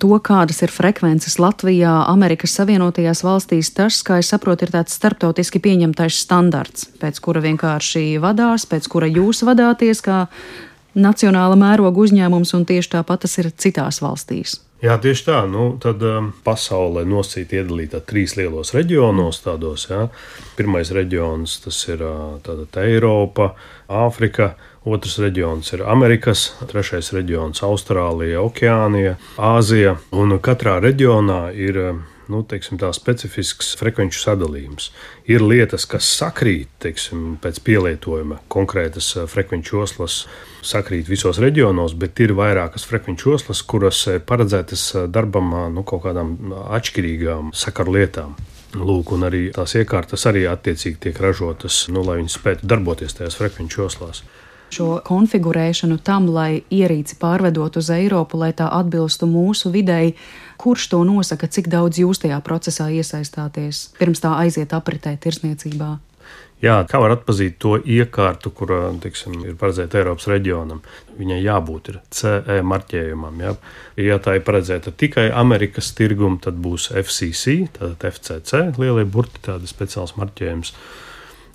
[0.00, 5.62] To, kādas ir frekvences Latvijā, Amerikas Savienotajās valstīs, tas, kā es saprotu, ir tāds starptautiski
[5.62, 10.26] pieņemtais standarts, pēc kura vienkārši vadās, pēc kura jūs vadāties kā
[10.94, 14.60] nacionāla mēroga uzņēmums, un tieši tāpat tas ir citās valstīs.
[14.82, 15.36] Jā, tieši tā.
[15.46, 19.38] Nu, tad um, pasaulē nosacīta iedalīta trīs lielos reģionos.
[19.44, 20.08] Tādos, ja.
[20.58, 23.52] Pirmais reģions tas ir uh, Eiropa,
[23.86, 24.56] Āfrika.
[24.82, 29.98] Otrs reģions ir Amerikas, trešais reģions- Austrālija, Okeānija, Āzija.
[30.10, 31.78] Un katrā reģionā ir
[32.28, 34.90] nu, teiksim, tā specifisks frekvenču sadalījums.
[35.30, 40.24] Ir lietas, kas sakrīt teiksim, pēc pielietojuma, konkrētas eh, frekvenču joslas
[40.62, 46.06] sakrīt visos reģionos, bet ir vairākas frekvenču joslas, kuras ir paredzētas eh, darbam nu, kaut
[46.08, 46.36] kādām
[46.78, 48.34] atšķirīgām sakaru lietām.
[48.72, 53.36] Lūk, un arī tās iekārtas arī attiecīgi tiek ražotas, nu, lai viņas spētu darboties tajās
[53.36, 54.24] frekvenču joslās
[54.72, 60.14] šo konfigurēšanu tam, lai ierīci pārvedot uz Eiropu, lai tā atbilstu mūsu videi,
[60.62, 65.98] kurš to nosaka, cik daudz jūs tajā procesā iesaistāties, pirms tā aiziet apritē tirsniecībā?
[66.62, 68.70] Jā, kā var atzīt to iekārtu, kur
[69.02, 70.78] tiksim, ir paredzēta Eiropas reģionam?
[71.18, 73.40] Viņai jābūt CE marķējumam.
[73.42, 73.54] Ja?
[73.98, 79.74] ja tā ir paredzēta tikai Amerikas tirgum, tad būs FCC, tātad FCC, lielie burti, tādas
[79.74, 80.70] speciāls marķējums.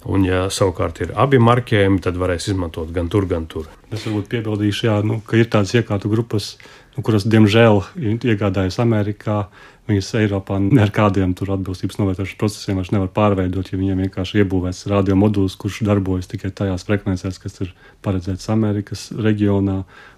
[0.05, 3.65] Un, ja savukārt ir abi marķējumi, tad varēs izmantot gan tur, gan tur.
[3.89, 6.53] Es varbūt piebildīšu, jā, nu, ka ir tādas iekārtu grupas,
[6.95, 9.47] nu, kuras, diemžēl, iegādājas Amerikā.
[9.88, 14.83] Viņas Eiropā ar kādiem tur atbilstības novērtēšanas procesiem vairs nevar pārveidot, ja viņiem vienkārši iebūvēts
[14.91, 17.71] radio modulis, kurš darbojas tikai tajās frekvencēs, kas ir
[18.03, 19.77] paredzētas Amerikas reģionā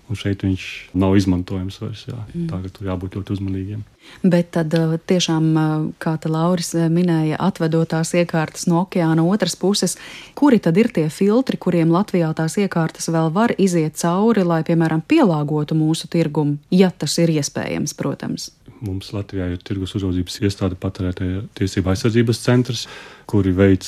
[0.09, 0.65] un šeit viņš
[0.97, 2.03] nav izmantojams vairs.
[2.09, 2.17] Jā.
[2.33, 2.47] Mm.
[2.49, 3.85] Tagad tur jābūt ļoti uzmanīgiem.
[4.23, 9.25] Bet tad uh, tiešām, uh, kā te Lauris uh, minēja, atvedot tās iekārtas no okeāna
[9.29, 9.97] otras puses,
[10.39, 15.05] kuri tad ir tie filtri, kuriem Latvijā tās iekārtas vēl var iziet cauri, lai, piemēram,
[15.05, 18.49] pielāgotu mūsu tirgumu, ja tas ir iespējams, protams.
[18.79, 22.85] Mums Latvijā ir tirgus uzraudzības iestāde patērētāja tiesība aizsardzības centrs,
[23.27, 23.83] kuri veic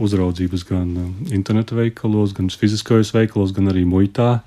[0.00, 0.94] uzraudzības gan
[1.28, 4.38] interneta veikalos, gan fiziskajos veikalos, gan arī muitā.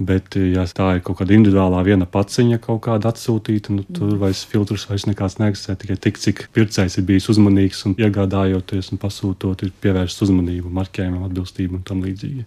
[0.00, 4.46] Bet, ja tā ir kaut kāda individuālā viena paciņa, kaut kāda atsūtīta, nu, tur vairs
[4.48, 5.76] filtrs vairs nekāds neeksistē.
[5.82, 11.26] Tikai tik, cik pircējs ir bijis uzmanīgs un iegādājoties un pasūtot, ir pievērsts uzmanību marķējumam,
[11.28, 12.46] atbilstību un tam līdzīgi.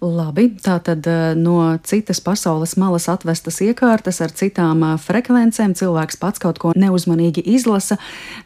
[0.00, 6.16] Labi, tā tad eh, no citas pasaules malas atvestas iekārtas ar citām eh, frekvencēm cilvēks
[6.16, 7.98] pats kaut ko neuzmanīgi izlasa,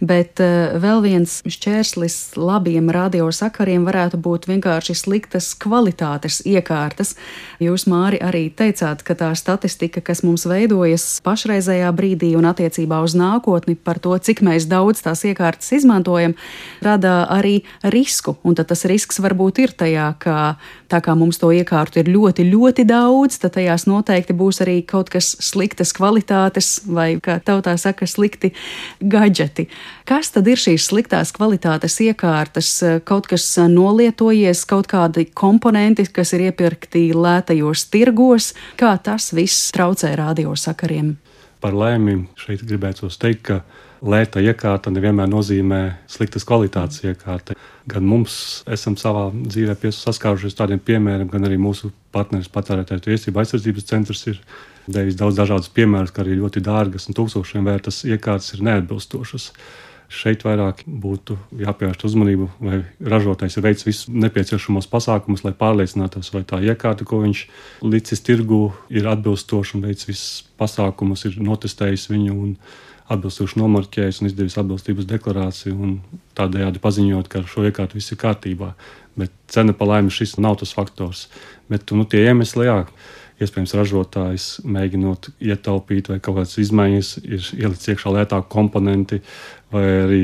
[0.03, 7.15] bet eh, vēl viens šķērslis labiem radiosakariem varētu būt vienkārši sliktas kvalitātes iekārtas.
[7.63, 13.15] Jūs, Māri, arī teicāt, ka tā statistika, kas mums veidojas pašreizējā brīdī un attiecībā uz
[13.15, 16.35] nākotni par to, cik mēs daudz tās iekārtas izmantojam,
[16.83, 17.61] rada arī
[17.95, 20.57] risku, un tad tas risks varbūt ir tajā, ka
[20.91, 25.11] tā kā mums to iekārtu ir ļoti, ļoti daudz, tad tajās noteikti būs arī kaut
[25.13, 28.55] kas sliktas kvalitātes, vai, kā tautā saka, slikti
[29.01, 29.67] gadgeti.
[30.09, 32.71] Kas tad ir šīs sliktās kvalitātes iekārtas?
[33.05, 40.15] Kaut kas nolietojies, kaut kādi komponenti, kas ir iepirkti lētajos tirgos, kā tas viss traucē
[40.21, 41.17] radiosakariem?
[41.65, 43.61] Par laimi šeit gribētu teikt, ka
[44.05, 47.57] lēta iekārta nevienmēr nozīmē sliktas kvalitātes iekārta.
[47.89, 48.37] Gan mums
[48.71, 54.41] esam savā dzīvē saskārušies tādiem piemēriem, gan arī mūsu partneris patērētāju tiesību aizsardzības centrs ir
[54.87, 59.51] devis daudz dažādus piemērus, ka arī ļoti dārgas un tūkstošiem vērtas iekārtas ir neatbilstošas.
[60.15, 66.45] Šeit vairāk būtu jāpievērš uzmanību, vai ražotājs ir veicis visus nepieciešamos pasākumus, lai pārliecinātos, vai
[66.47, 67.47] tā iekārta, ko viņš
[67.89, 72.53] licis tirgu, ir atbilstoša un veicis visus pasākumus, ir notestējis viņu un
[73.13, 75.97] atbilstoši nomarķējis un izdevis atbilstības deklarāciju, un
[76.39, 78.73] tādējādi paziņot, ka ar šo iekārtu viss ir kārtībā.
[79.21, 81.29] Bet cena pa laimi šis nav tas faktors.
[81.71, 82.79] Bet nu, tie iemesli, jā,
[83.43, 89.21] iespējams, ražotājs mēģinot ietaupīt vai kaut kādas izmaiņas, ir ielicis iekšā lētāku komponenti
[89.75, 90.21] vai arī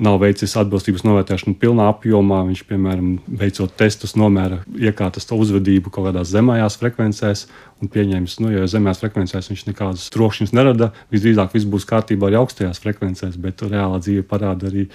[0.00, 2.40] nav veicis atbilstības novērtēšanu pilnā apjomā.
[2.48, 7.46] Viņš, piemēram, veicot testus, nomēra iekārtas uzvedību kaut kādās zemajās frekvencēs
[7.82, 12.38] un pieņēmis, nu, ja zemējās frekvencēs viņš nekādas trokšņus nerada, visdrīzāk viss būs kārtībā arī
[12.40, 14.86] augstajās frekvencēs, bet reālā dzīve parāda arī,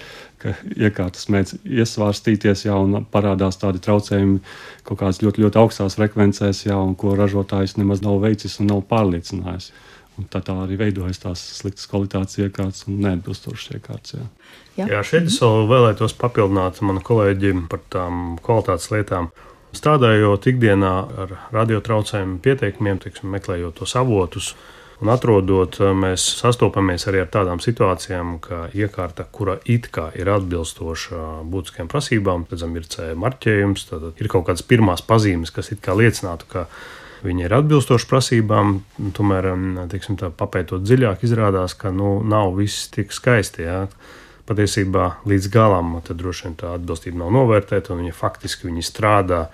[0.42, 4.40] ka iekārtas mēdz iesvārstīties, jā, un parādās tādi traucējumi
[4.88, 8.84] kaut kādās ļoti, ļoti augstās frekvencēs, jā, un ko ražotājs nemaz nav veicis un nav
[8.90, 9.70] pārliecinājis.
[10.18, 14.16] Un tā, tā arī veidojas tās sliktas kvalitātes iekārtas un neatbilstošas iekārtas.
[14.18, 14.26] Jā.
[14.80, 14.88] Jā.
[14.94, 19.30] jā, šeit es vēl vēlētos papildināt manu kolēģi par tām kvalitātes lietām.
[19.76, 20.92] Strādājot ikdienā
[21.22, 24.54] ar radiotraucējumu pieteikumiem, tiksim, meklējot tos avotus,
[25.00, 31.44] un atrodot, mēs sastopamies arī ar tādām situācijām, ka iekārta, kura it kā ir atbilstoša
[31.50, 35.96] būtiskajām prasībām, redzam, ir C marķējums, tad ir kaut kādas pirmās pazīmes, kas it kā
[35.96, 36.66] liecinātu, ka
[37.24, 38.78] viņi ir atbilstoši prasībām.
[39.16, 39.50] Tomēr,
[39.92, 43.66] teiksim, tā, papētot dziļāk, izrādās, ka nu, nav viss tik skaisti.
[43.68, 43.84] Jā.
[44.50, 49.44] Patiesībā līdz galam droši vien tā atbilstība nav novērtēta, un viņi faktiski viņi strādā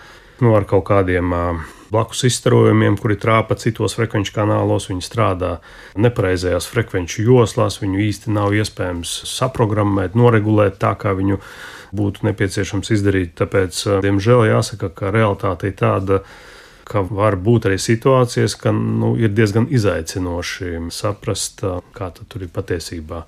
[0.41, 1.33] nu, ar kaut kādiem
[1.91, 4.89] blakus izstarojumiem, kuri trāpa citos frekvenču kanālos.
[4.91, 5.57] Viņi strādā
[6.01, 11.41] nepareizajās frekvenču joslās, viņu īsti nav iespējams saprogrammēt, noregulēt tā, kā viņu
[11.97, 13.37] būtu nepieciešams izdarīt.
[13.39, 16.56] Tāpēc, diemžēl, jāsaka, ka realitāte ir tāda, ka
[16.95, 21.65] var būt arī situācijas, ka nu, ir diezgan izaicinoši saprast,
[21.97, 23.25] kā tur ir patiesībā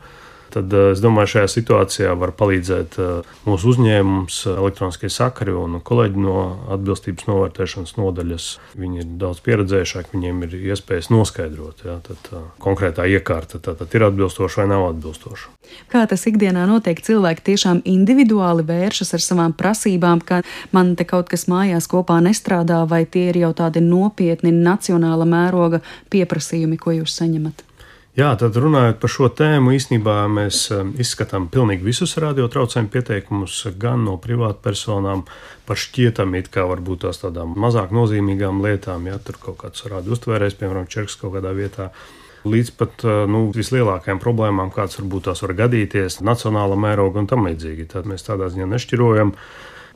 [0.52, 6.24] tad eh, es domāju, šajā situācijā var palīdzēt eh, mūsu uzņēmums, elektroniskie sakari un kolēģi
[6.24, 6.38] no
[6.74, 8.48] atbilstības novērtēšanas nodaļas.
[8.78, 14.08] Viņi ir daudz pieredzējušāki, viņiem ir iespējas noskaidrot, ja, tad eh, konkrētā iekārta tad ir
[14.08, 15.54] atbilstoša vai nav atbilstoša.
[15.92, 17.00] Kā tas ikdienā notiek?
[17.04, 20.40] Cilvēki tiešām individuāli vēršas ar savām prasībām, ka
[20.72, 25.82] man te kaut kas mājās kopā nestrādā, vai tie ir jau tādi nopietni nacionāla mēroga
[26.12, 27.67] pieprasījumi, ko jūs saņemat?
[28.18, 34.02] Jā, tad runājot par šo tēmu, īstenībā mēs um, izskatām pilnīgi visus radiotraucējumu pieteikumus, gan
[34.08, 35.22] no privātpersonām
[35.68, 40.58] par šķietami, kā varbūt tās tādām mazāk nozīmīgām lietām, ja tur kaut kāds rādio uztvērējs,
[40.58, 41.92] piemēram, čerks kaut kādā vietā.
[42.42, 47.46] Līdz pat uh, nu, vislielākajām problēmām, kādas varbūt tās var gadīties, nacionāla mēroga un tam
[47.46, 47.86] līdzīgi.
[47.94, 49.30] Tad mēs tādā ziņā nešķirojam.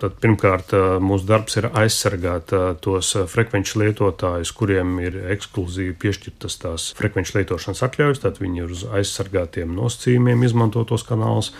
[0.02, 2.50] Tad pirmkārt, mūsu darbs ir aizsargāt
[2.82, 8.22] tos frekvenču lietotājus, kuriem ir ekskluzīvi piešķirtas tās frekvenču lietošanas atļaujas.
[8.24, 11.52] Tad viņi ir uz aizsargātiem nosacījumiem izmanto tos kanālus.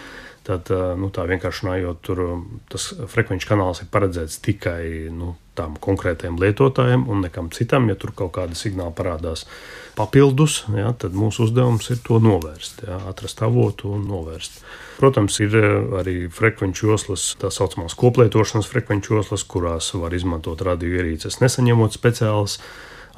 [0.43, 2.25] Tad, nu, tā vienkārši runājot, tur
[2.73, 4.83] tas frekvenču kanāls ir paredzēts tikai
[5.15, 7.89] nu, tām konkrētajiem lietotājiem un nekam citam.
[7.91, 9.45] Ja tur kaut kāda signāla parādās
[9.97, 14.63] papildus, ja, tad mūsu uzdevums ir to novērst, ja, atrast avotu un novērst.
[15.01, 15.69] Protams, ir eh,
[16.01, 22.59] arī frekvenču joslas, tā saucamās koplietošanas frekvenču joslas, kurās var izmantot radioierīces, nesaņemot speciālas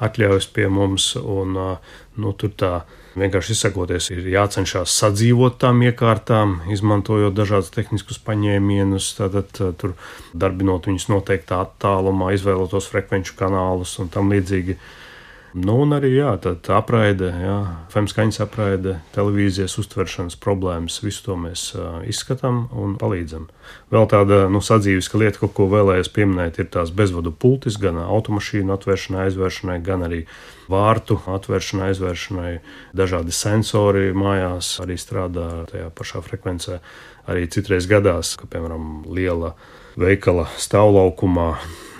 [0.03, 1.13] atļaujas pie mums.
[1.21, 2.73] Un, eh, nu, tur tā
[3.19, 9.49] vienkārši izsakoties, ir jācenšas sadzīvot tām iekārtām, izmantojot dažādus tehniskus paņēmienus, tātad
[9.79, 9.95] tur
[10.35, 14.77] darbinot viņus noteiktā attālumā, izvēlotos frekvenču kanālus un tam līdzīgi.
[15.55, 16.33] Nu, un arī jā,
[16.75, 17.29] apraide,
[17.93, 23.45] femskaņas apraide, televīzijas uztveršanas problēmas, visu to mēs uh, izskatām un palīdzam.
[23.95, 28.75] Vēl tāda nu, sadzīviska lieta, ko, ko vēlējos pieminēt, ir tās bezvadu pultis, gan automašīnu
[28.75, 30.25] atvēršanai, aizvēršanai, gan arī
[30.71, 32.51] vārtu atvēršanai, aizvēršanai.
[32.97, 36.79] Dažādi sensori mājās arī strādā tajā pašā frekvencē.
[37.31, 39.55] Arī citreiz gadās, ka, piemēram, liela
[39.99, 41.49] veikala stāvlaukumā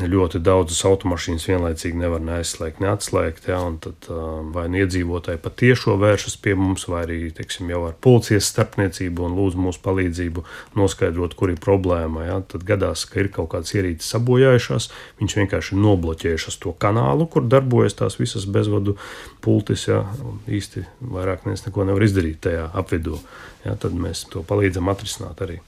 [0.04, 3.48] ļoti daudzas automašīnas vienlaicīgi nevar neaizslēgt, neatslēgt.
[3.48, 4.08] Ja, tad
[4.56, 9.38] vai nu iedzīvotāji patiešo vēršas pie mums, vai arī teiksim, jau ar policijas starpniecību un
[9.40, 10.44] lūdz mūsu palīdzību
[10.80, 12.26] noskaidrot, kur ir problēma.
[12.28, 12.40] Ja.
[12.44, 14.90] Tad gadās, ka ir kaut kādas ierīces sabojājušās,
[15.22, 18.98] viņš vienkārši nobloķējušas to kanālu, kur darbojas tās visas bezvadu
[19.46, 19.88] pultis.
[19.88, 20.04] Ja,
[20.52, 20.84] īsti
[21.16, 23.22] vairāk mēs neko nevaram izdarīt tajā apvidū.
[23.64, 25.62] Ja, tad mēs to palīdzam atrisināt arī.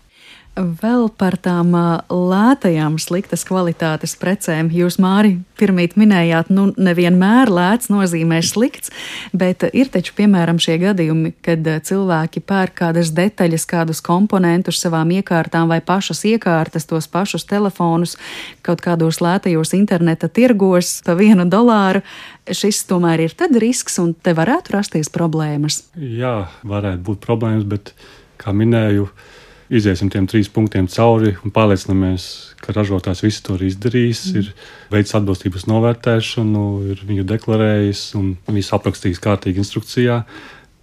[0.57, 1.75] Vēl par tām
[2.09, 4.71] lētajām, sliktas kvalitātes precēm.
[4.73, 8.89] Jūs, Māri, pirmīt minējāt, nu, nevienmēr lēts nozīmē slikts,
[9.37, 15.69] bet ir taču, piemēram, šie gadījumi, kad cilvēki pērk kādas detaļas, kādus komponentus savām iekārtām
[15.69, 18.17] vai pašas iekārtas, tos pašus telefonus
[18.65, 22.01] kaut kādos lētajos interneta tirgos pa vienu dolāru.
[22.49, 25.83] Šis tomēr ir tad risks, un te varētu rasties problēmas.
[26.01, 27.93] Jā, varētu būt problēmas, bet,
[28.41, 29.11] kā minēju,
[29.69, 32.27] iziesim tiem trīs punktiem cauri un pārliecināmies,
[32.63, 34.37] ka ražotājs visu to ir izdarījis, mm.
[34.43, 40.21] ir veids atbilstības novērtēšanu, ir viņu deklarējis un visu aprakstījis kārtīgi instrukcijā,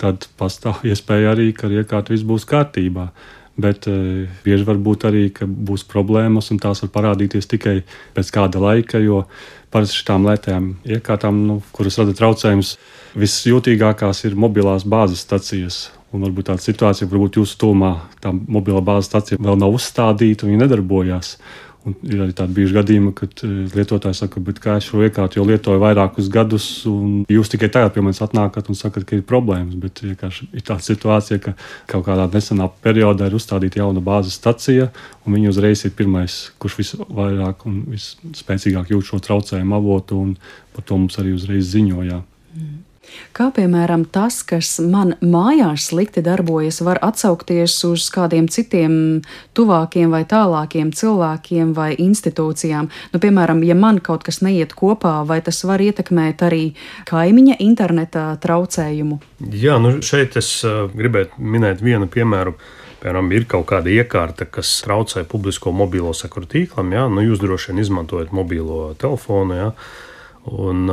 [0.01, 3.09] tad pastāv iespēja arī, ka ar iekārtu viss būs kārtībā.
[3.55, 7.77] Bet e, bieži var būt arī, ka būs problēmas, un tās var parādīties tikai
[8.17, 9.23] pēc kāda laika, jo
[9.71, 12.75] parasti šīm lētām iekārtām, nu, kuras rada traucējumus,
[13.15, 15.85] visjūtīgākās ir mobilās bāzes stacijas.
[16.15, 17.91] Un varbūt tāda situācija, varbūt jūsu tūmā
[18.23, 21.35] tā mobilā bāzes stacija vēl nav uzstādīta viņa nedarbojās.
[21.85, 25.45] Un ir arī tādi bijuši gadījumi, kad eh, lietotājs saka, ka es šo iekārtu jau
[25.45, 29.77] lietoju vairākus gadus, un jūs tikai tagad pie manis atnākat un sakat, ka ir problēmas.
[29.83, 31.53] Bet vienkārši ir tāda situācija, ka
[31.91, 34.89] kaut kādā nesenā periodā ir uzstādīta jauna bāzes stacija,
[35.27, 40.39] un viņi uzreiz ir pirmais, kurš visvairāk un visspēcīgāk jūt šo traucējumu avotu, un
[40.73, 42.23] par to mums arī uzreiz ziņoja.
[43.35, 48.95] Kā piemēram tas, kas man mājās slikti darbojas, var atsaukties uz kādiem citiem
[49.59, 52.91] tuvākiem vai tālākiem cilvēkiem vai institūcijām.
[53.15, 56.63] Nu, piemēram, ja man kaut kas neiet kopā, vai tas var ietekmēt arī
[57.11, 59.19] kaimiņa interneta traucējumu?
[59.51, 60.55] Jā, nu šeit es
[60.95, 62.55] gribētu minēt vienu piemēru.
[63.03, 66.95] Piemēram, ir kaut kāda iekārta, kas traucē publisko mobilo sakaru tīklam.
[66.95, 69.59] Jā, nu, jūs droši vien izmantojat mobilo telefonu.
[69.59, 69.71] Jā
[70.45, 70.89] Un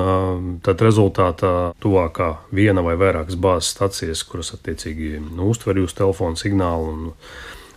[0.63, 6.93] tad rezultātā tuvākā viena vai vairākas bāzes stacijas, kuras attiecīgi nu, uztver jūsu telefona signālu
[6.93, 7.01] un,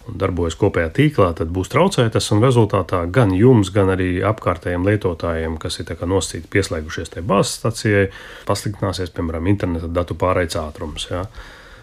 [0.07, 2.31] un darbojas kopējā tīklā, tad būs traucētas.
[2.37, 8.07] Un rezultātā gan jums, gan arī apkārtējiem lietotājiem, kas ir nosacīti pieslēgušies tajā bāzes stacijai,
[8.47, 11.09] pasliktināsies, piemēram, interneta datu pārējais ātrums.
[11.11, 11.25] Ja?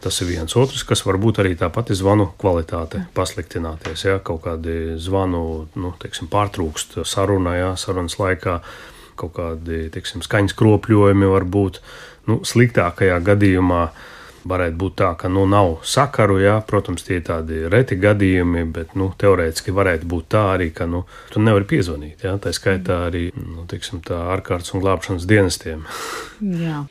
[0.02, 4.08] Tas ir viens otrs, kas var būt arī tā pati zvanu kvalitāte pasliktināties.
[4.08, 5.44] Ja kaut kādi zvanu
[5.76, 8.62] nu, teiksim, pārtrūkst sarunā, ja, sarunas laikā
[9.22, 11.82] kaut kādi teiksim, skaņas kropļojumi var būt.
[12.30, 13.84] Nu, sliktākajā gadījumā
[14.48, 16.40] varētu būt tā, ka nu, nav sakaru.
[16.42, 20.90] Jā, protams, tie ir tādi reti gadījumi, bet nu, teorētiski varētu būt tā arī, ka
[20.90, 21.04] nu,
[21.34, 22.26] tu nevari piezvanīt.
[22.26, 25.86] Jā, tā skaitā arī nu, teiksim, tā ārkārtas un glābšanas dienestiem.
[26.42, 26.84] Jā.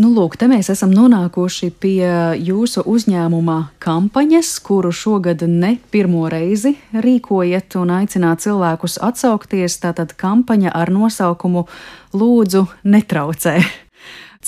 [0.00, 2.08] Nu, lūk, te mēs esam nonākuši pie
[2.40, 9.76] jūsu uzņēmuma kampaņas, kuru šogad ne pirmo reizi rīkojat un aicināt cilvēkus atsaukties.
[9.82, 11.66] Tātad kampaņa ar nosaukumu
[12.16, 13.58] Lūdzu, netraucē.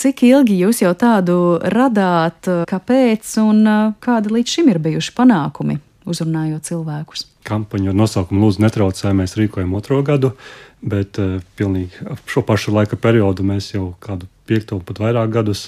[0.01, 3.63] Cik ilgi jūs jau tādu radāt, kāpēc un
[4.01, 5.77] kādi līdz šim ir bijuši panākumi,
[6.09, 7.27] uzrunājot cilvēkus?
[7.45, 10.33] Kampaņu ar nosaukumu Lūdzu, netraucē mēs rīkojam otro gadu,
[10.81, 15.67] bet uh, pilnīgi šo pašu laika periodu mēs jau kādu piekto pat vairāk gadus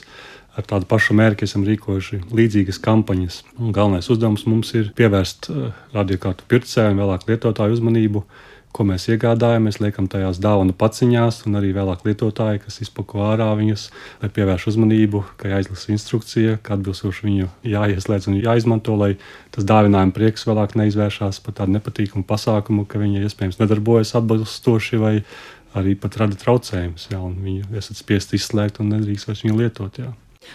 [0.55, 3.43] ar tādu pašu mērķi esam rīkojuši līdzīgas kampaņas.
[3.59, 8.23] Un galvenais uzdevums mums ir pievērst uh, radiokārtu pircēju un vēlāk lietotāju uzmanību,
[8.75, 13.85] ko mēs iegādājamies, liekam tajās dāvana paciņās, un arī vēlāk lietotāji, kas izpako ārā viņus,
[14.23, 19.13] lai pievērš uzmanību, ka jāizlasa instrukcija, kā atbilstoši viņu jāieslēdz un jāizmanto, lai
[19.55, 25.15] tas dāvinājuma prieks vēlāk neizvēršas par tādu nepatīkamu pasākumu, ka viņi iespējams nedarbojas atbilstoši vai
[25.75, 29.99] arī pat rada traucējumus, ja viņu esat spiest izslēgt un nedrīkst vairs viņu lietot.
[30.03, 30.13] Jā.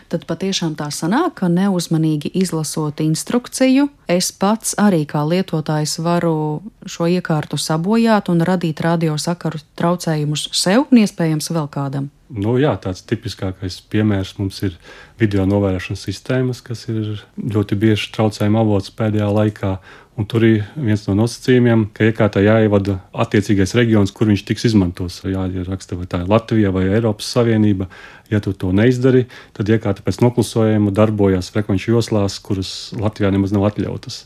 [0.10, 7.10] Tad patiešām tā sanāk, ka neuzmanīgi izlasot instrukciju, es pats arī kā lietotājs varu šo
[7.10, 12.10] iekārtu sabojāt un radīt radiosakaru traucējumus sev un iespējams vēl kādam.
[12.30, 14.76] Nu, jā, tāds tipiskākais piemērs mums ir
[15.18, 19.72] video novērošanas sistēmas, kas ir ļoti bieži traucējuma avots pēdējā laikā.
[20.20, 25.22] Un tur ir viens no nosacījumiem, ka iekārtā jāievada attiecīgais reģions, kur viņš tiks izmantots.
[25.24, 27.88] Jāieraksta, vai tā ir Latvija vai Eiropas Savienība.
[28.28, 33.70] Ja tu to neizdari, tad iekārta pēc noklusējuma darbojas frekvenču joslās, kuras Latvijā nemaz nav
[33.70, 34.26] atļautas.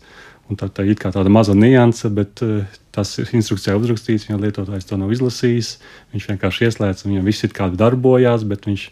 [0.49, 4.25] Un tā, tā ir tāda maza nianse, bet uh, tas ir instrukcijā uzrakstīts.
[4.31, 5.75] Ja lietotājs to nav izlasījis,
[6.15, 8.89] viņš vienkārši ieslēdz, viņam viss ir kā darbojās, bet viņš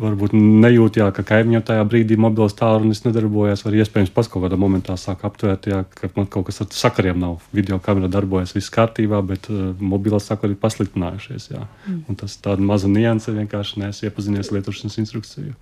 [0.00, 4.58] varbūt nejūt, jā, ka kaimiņam tajā brīdī mobilos tālrunis nedarbojas, vai iespējams pats kaut kādā
[4.60, 7.38] momentā sāk aptvērt, jā, ka man kaut kas ar sakariem nav.
[7.56, 11.50] Video kamera darbojas viss kārtībā, bet uh, mobilā sakari ir pasliktinājušies.
[11.54, 11.64] Jā.
[11.86, 12.02] Mm.
[12.10, 15.56] Un tas tāda maza nianse vienkārši neesmu iepazinies lietošanas instrukciju.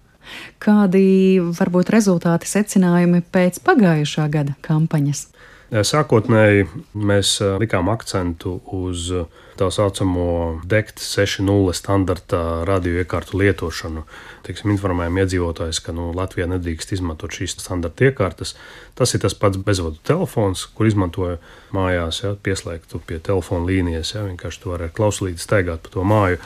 [0.63, 1.07] Kādi
[1.55, 5.27] varbūt rezultāti secinājumi pēc pagājušā gada kampaņas?
[5.75, 9.11] Sākotnēji mēs likām akcentu uz
[9.59, 10.27] tā saucamo
[10.69, 14.05] DECT 6.0 standarta radioiekārtu lietošanu.
[14.47, 18.55] Teiksim, informējam iedzīvotājus, ka nu, Latvijā nedrīkst izmantot šīs standarta iekārtas.
[18.99, 21.39] Tas ir tas pats bezvadu telefons, kur izmantoja
[21.75, 24.15] mājās, ja, pieslēgtu pie telefona līnijas.
[24.17, 26.43] Ja, vienkārši tu vari ar klausulīti staigāt pa to māju.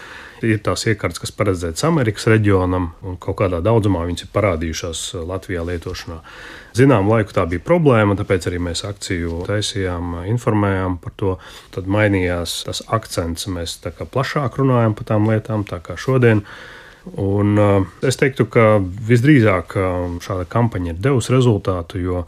[0.47, 5.65] Ir tās iekārtas, kas paredzētas Amerikas reģionam, un kaut kādā daudzumā viņas ir parādījušās Latvijā
[5.67, 6.21] lietošanā.
[6.79, 11.37] Zinām, laiku tā bija problēma, tāpēc arī mēs akciju taisījām, informējām par to.
[11.75, 16.45] Tad mainījās tas akcents, mēs tā kā plašāk runājam par tām lietām, tā kā šodien.
[17.19, 18.69] Un, uh, es teiktu, ka
[19.09, 22.25] visdrīzāk uh, šāda kampaņa ir devusi rezultātu, jo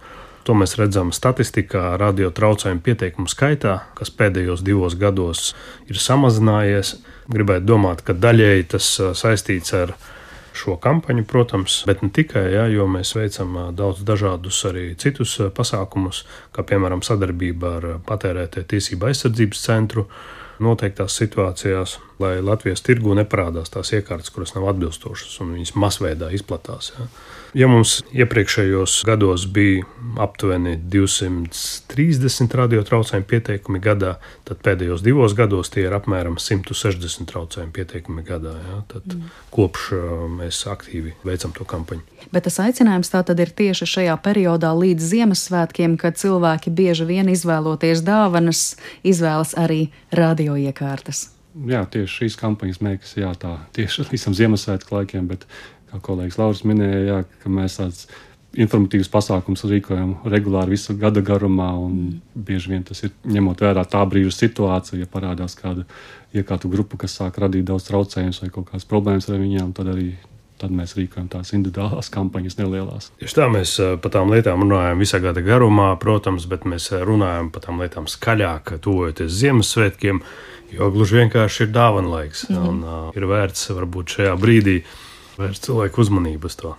[0.46, 5.52] to mēs redzam statistikā, radio traucējumu pieteikumu skaitā, kas pēdējos divos gados
[5.90, 6.96] ir samazinājies.
[7.30, 8.86] Gribētu domāt, ka daļēji tas
[9.20, 9.92] saistīts ar
[10.56, 16.24] šo kampaņu, protams, bet ne tikai, ja, jo mēs veicam daudz dažādus arī citus pasākumus,
[16.56, 20.06] kā piemēram sadarbība ar patērētāju tiesību aizsardzības centru
[20.60, 26.92] noteiktās situācijās, lai Latvijas tirgu neparādās tās iekārtas, kuras nav atbilstošas un viņas masveidā izplatās.
[26.98, 27.08] Ja.
[27.56, 29.82] Ja mums iepriekšējos gados bija
[30.22, 34.12] aptuveni 230 radiotraucējumu pieteikumi gadā,
[34.46, 38.54] tad pēdējos divos gados tie ir apmēram 160 traucējumu pieteikumi gadā.
[38.68, 38.76] Ja?
[38.92, 39.32] Tad mm.
[39.54, 39.88] kopš
[40.36, 42.06] mēs aktīvi veicam to kampaņu.
[42.30, 47.32] Bet tas aicinājums tā tad ir tieši šajā periodā līdz Ziemassvētkiem, kad cilvēki bieži vien
[47.32, 51.30] izvēloties dāvanas, izvēlas arī radioiekārtas.
[51.66, 55.48] Jā, tieši šīs kampaņas mērķis, jā, tā tieši līdz Ziemassvētku laikiem, bet
[55.90, 58.06] kā kolēģis Lauris minēja, jā, ka mēs tāds
[58.58, 61.70] informatīvs pasākums rīkojam regulāri visu gada garumā.
[62.34, 65.86] Bieži vien tas ir ņemot vērā tā brīža situāciju, ja parādās kāda
[66.34, 70.12] iekārtu grupa, kas sāk radīt daudz traucējumus vai kaut kādas problēmas ar viņiem, tad arī
[70.60, 73.10] tad mēs rīkojam tās individuālās kampaņas, nelielās.
[73.20, 77.04] Tieši tā mēs eh, par tām lietām runājam visā gada garumā, protams, bet mēs eh,
[77.06, 80.20] runājam par tām lietām skaļāk, tuvojoties Ziemassvētkiem.
[80.70, 82.66] Jo gluži vienkārši ir dāvana laiks, mm.
[82.68, 84.76] un uh, ir vērts varbūt šajā brīdī
[85.40, 86.76] vērst cilvēku uzmanību uz to.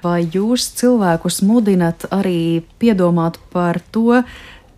[0.00, 4.22] Vai jūs cilvēkus mudinat arī piedomāt par to,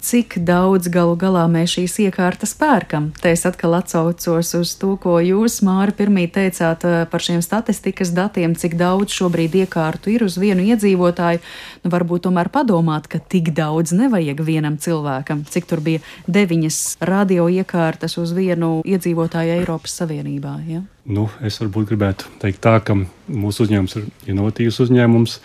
[0.02, 3.10] cik daudz galu galā mēs šīs iekārtas pērkam.
[3.22, 8.10] Te es atkal atsaucos uz to, ko jūs, Māri, pirmī teicāt eh, par šiem statistikas
[8.16, 11.42] datiem, cik daudz šobrīd iekārtu ir uz vienu iedzīvotāju.
[11.84, 17.46] Nu, varbūt tomēr padomāt, ka tik daudz nevajag vienam cilvēkam, cik tur bija deviņas radio
[17.52, 20.56] iekārtas uz vienu iedzīvotāju Eiropas Savienībā.
[20.66, 20.82] Ja?
[21.06, 25.38] Nu, es varbūt gribētu teikt tā, ka mūsu uzņēmums ir inovatīvs uzņēmums.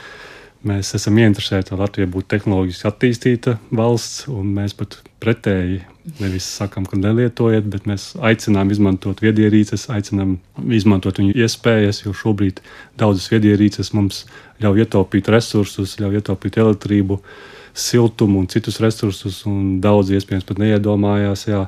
[0.67, 5.81] Mēs esam ieinteresēti, lai Latvija būtu tehnoloģiski attīstīta valsts, un mēs pat pretēji
[6.21, 10.37] nevis sakām, ka nelietojiet, bet mēs aicinām izmantot viedierīces, aicinām
[10.73, 12.61] izmantot viņu iespējas, jo šobrīd
[12.99, 14.23] daudzas viedierīces mums
[14.63, 17.19] ļauj ietaupīt resursus, ļauj ietaupīt elektrību,
[17.77, 21.47] siltumu un citus resursus, un daudz iespējams pat neiedomājās.
[21.51, 21.67] Jā,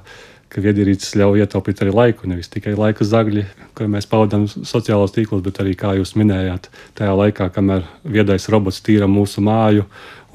[0.49, 3.43] ka viedierīces ļauj ietaupīt arī laiku, nevis tikai laika zagļi,
[3.77, 8.81] ko mēs pavadām sociālos tīklos, bet arī, kā jūs minējāt, tajā laikā, kamēr viedais robots
[8.85, 9.85] tīra mūsu māju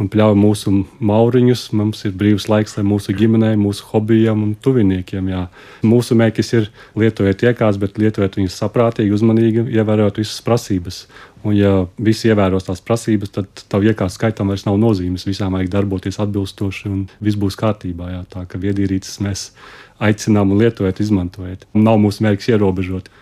[0.01, 0.72] un pļauj mūsu
[1.05, 5.28] mauriņus, mums ir brīvs laiks, lai mūsu ģimenei, mūsu hobijiem un tuviniekiem.
[5.30, 5.45] Jā.
[5.86, 11.05] Mūsu mērķis ir lietojiet iekās, bet lietojiet viņus saprātīgi, uzmanīgi, ievērot visas prasības.
[11.45, 15.26] Un, ja visi ievēros tās prasības, tad tavu iekārtu skaitam vairs nav nozīmes.
[15.28, 18.11] Visām vajag darboties atbilstoši un viss būs kārtībā.
[18.16, 18.22] Jā.
[18.32, 19.51] Tā kā viedierīces mēs
[20.03, 21.68] aicinām un lietojiet, izmantojiet.
[21.76, 23.12] Nav mūsu mērķis ierobežot.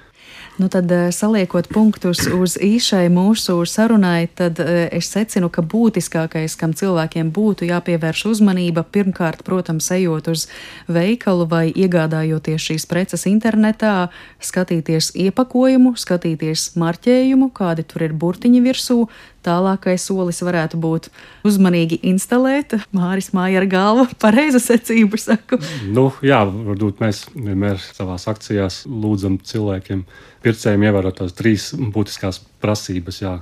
[0.57, 6.59] Nu tad, eh, saliekot punktus uz īšai mūsu sarunai, tad eh, es secinu, ka būtiskākais,
[6.61, 10.45] kam cilvēkiem būtu jāpievērš uzmanība, pirmkārt, protams, ejot uz
[10.93, 14.11] veikalu vai iegādājoties šīs preces internetā,
[14.45, 19.07] skatīties iepakojumu, skatīties marķējumu, kādi tur ir burtiņi virsū,
[19.43, 21.09] Tālākais solis varētu būt
[21.47, 22.77] uzmanīgi instalēt.
[22.95, 25.59] Māris māja ar galvu, pareiza secību saku.
[25.91, 30.05] Nu, jā, varbūt mēs vienmēr savās akcijās lūdzam cilvēkiem,
[30.47, 33.19] pircējiem ievērot tās trīs būtiskās prasības.
[33.25, 33.41] Jā.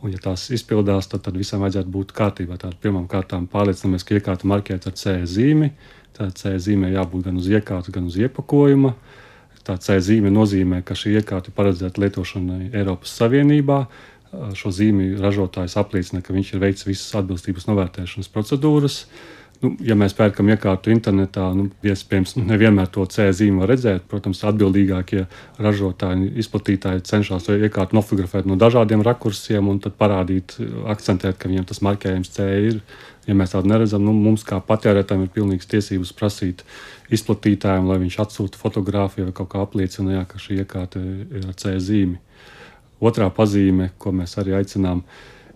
[0.00, 2.56] Un, ja tās izpildās, tad, tad visam vajadzētu būt kārtībā.
[2.80, 5.72] Pirmkārt, pārliecinamies, ka iekārta marķēta ar C zīmi.
[6.16, 8.94] Tā C zīmē jābūt gan uz iekārtas, gan uz iepakojuma.
[9.64, 13.82] Tā C zīme nozīmē, ka šī iekārta ir paredzēta lietošanai Eiropas Savienībā
[14.30, 19.04] šo zīmju ražotājs apliecina, ka viņš ir veicis visas atbilstības novērtēšanas procedūras.
[19.60, 23.26] Nu, ja mēs pērkam iekārtu internetā, nu, iespējams, nevienmēr to C
[23.58, 24.06] var redzēt.
[24.08, 25.26] Protams, atbildīgākie
[25.60, 30.56] ražotāji, izplatītāji cenšas to iekārtu nofotografēt no dažādiem rakursiem un tad parādīt,
[30.88, 32.80] akcentēt, ka viņiem tas marķējums C ir.
[33.28, 36.64] Ja mēs tādu neredzam, nu, mums kā patērētājiem ir pilnīgas tiesības prasīt
[37.12, 41.60] izplatītājiem, lai viņš atsūta fotografiju vai kaut kā apliecina, jā, ka šī iekārta ir ar
[41.60, 42.16] C zīmi.
[43.00, 45.02] Otrā pazīme, ko mēs arī aicinām,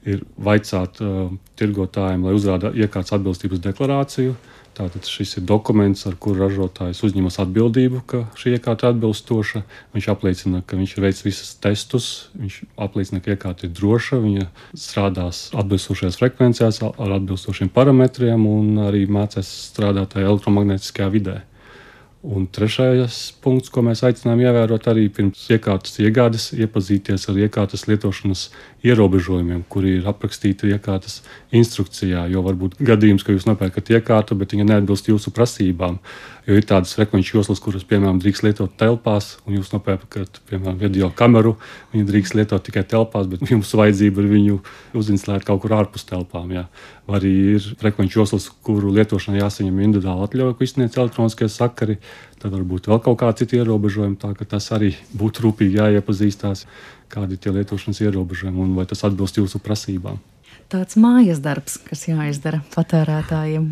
[0.05, 4.35] ir vaicāt uh, tirgotājiem, lai uzrāda iekārtas atbilstības deklarāciju.
[4.75, 9.63] Tātad šis ir dokuments, ar kuru ražotājs uzņemas atbildību, ka šī iekārta ir atbilstoša.
[9.95, 14.49] Viņš apliecina, ka viņš ir veicis visus testus, viņš apliecina, ka iekārta ir droša, viņa
[14.75, 21.39] strādās atbilstošajās frekvencijās, ar atbilstošiem parametriem un arī mācās strādāt elektromagnētiskajā vidē.
[22.25, 28.47] Un trešais punkts, ko mēs aicinām ievērot arī pirms iekārtas iegādes, iepazīties ar iekārtas lietošanas
[28.81, 31.19] ierobežojumiem, kuri ir aprakstīti iekārtas
[31.53, 32.23] instrukcijā.
[32.33, 35.99] Jo var būt gadījums, ka jūs nopērkat iekārtu, bet viņa neatbilst jūsu prasībām.
[36.45, 41.09] Jo ir tādas frekvenču joslas, kuras, piemēram, drīkst lietot telpās, un jūs nopērkat, piemēram, video
[41.17, 41.55] kameru.
[41.95, 44.59] Viņu drīkst lietot tikai telpās, bet jums vajadzība ir viņu
[45.01, 46.53] uzinstalēt kaut kur ārpus telpām.
[46.53, 46.67] Jā.
[47.09, 51.97] Vai arī ir frekvenču joslas, kuru lietošanai jāsaņem individuāli atļauja, ko izsniedz elektroniskie sakari.
[52.43, 54.21] Tad varbūt vēl kaut kādi citi ierobežojumi.
[54.21, 56.69] Tā ka tas arī būtu rūpīgi jāiepazīstās,
[57.09, 60.21] kādi ir tie lietošanas ierobežojumi un vai tas atbilst jūsu prasībām
[60.73, 63.69] tāds mājas darbs, kas jāizdara patērētājiem.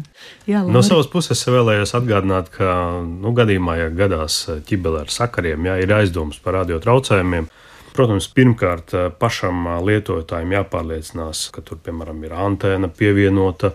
[0.46, 0.74] Jā, Lauri.
[0.74, 2.74] no savas puses vēlējos atgādināt, ka
[3.06, 7.50] nu, gadījumā, ja gadās ķibele ar sakariem, ja ir aizdomas par radio traucējumiem,
[7.92, 13.74] Protams, pirmkārt, pašam lietotājiem jāpārliecinās, ka tur, piemēram, ir antēna pievienota,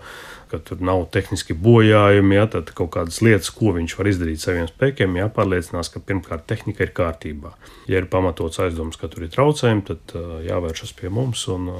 [0.50, 4.68] ka tur nav tehniski bojājumi, ja tad kaut kādas lietas, ko viņš var izdarīt saviem
[4.70, 7.54] spēkiem, jāpārliecinās, ka pirmkārt tehnika ir kārtībā.
[7.90, 10.16] Ja ir pamatots aizdoms, ka tur ir traucējumi, tad
[10.48, 11.46] jāvēršas pie mums.
[11.52, 11.72] Un,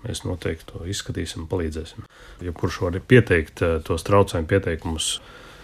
[0.00, 2.06] Mēs noteikti to izskatīsim palīdzēsim.
[2.40, 5.08] Ja kurš var pieteikt tos traucējumu pieteikumus,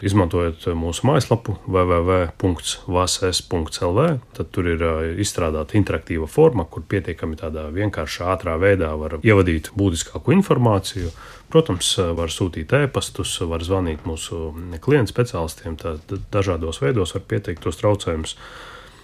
[0.04, 4.00] izmantojot mūsu mājaslapu www.vases.lv,
[4.36, 9.70] tad tur ir eh, izstrādāta interaktīva forma, kur pietiekami tādā vienkāršā, ātrā veidā var ievadīt
[9.78, 11.10] būtiskāko informāciju.
[11.52, 14.34] Protams, eh, var sūtīt e-pastus, var zvanīt mūsu
[14.84, 16.00] klientu speciālistiem, tad
[16.32, 18.32] dažādos veidos var pieteikt tos traucējumus.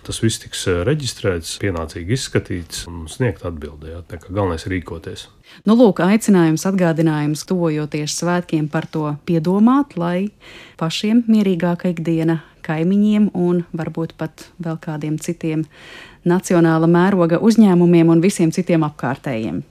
[0.03, 4.01] Tas viss tiks eh, reģistrēts, pienācīgi izskatīts un sniegt atbildē.
[4.11, 5.29] Tā kā galvenais ir rīkoties.
[5.69, 10.33] Nu, lūk, aicinājums, atgādinājums, tuvojoties svētkiem par to piedomāt, lai
[10.81, 15.67] pašiem mierīgāka ikdiena kaimiņiem un varbūt pat vēl kādiem citiem
[16.27, 19.63] nacionāla mēroga uzņēmumiem un visiem citiem apkārtējiem.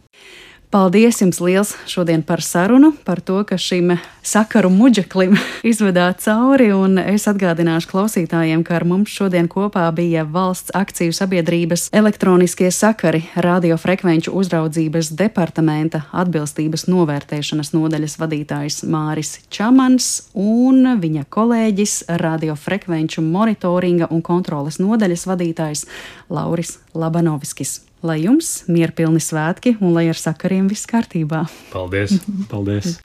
[0.72, 5.34] Paldies jums liels šodien par sarunu, par to, ka šim sakaru muģeklim
[5.72, 11.90] izvedāt cauri, un es atgādināšu klausītājiem, ka ar mums šodien kopā bija valsts akciju sabiedrības
[11.92, 20.10] elektroniskie sakari radiofrekvenču uzraudzības departamenta atbilstības novērtēšanas nodaļas vadītājs Māris Čamans
[20.40, 25.88] un viņa kolēģis radiofrekvenču monitoringa un kontroles nodaļas vadītājs
[26.32, 27.82] Lauris Labanovskis.
[28.02, 31.44] Lai jums mierpilni svētki un lai ar sakariem viss kārtībā.
[31.70, 32.16] Paldies!
[32.52, 32.96] Paldies!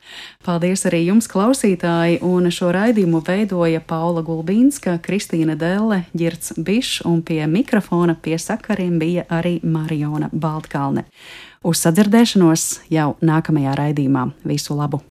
[0.47, 2.23] Paldies arī jums, klausītāji!
[2.25, 8.97] Un šo raidījumu veidoja Paula Gulbīnska, Kristīna Delle, Girts Bišs un pie mikrofona pie sakariem
[9.03, 11.05] bija arī Mariona Baltkalne.
[11.67, 14.31] Uz sadzirdēšanos jau nākamajā raidījumā.
[14.49, 15.03] Visu labu!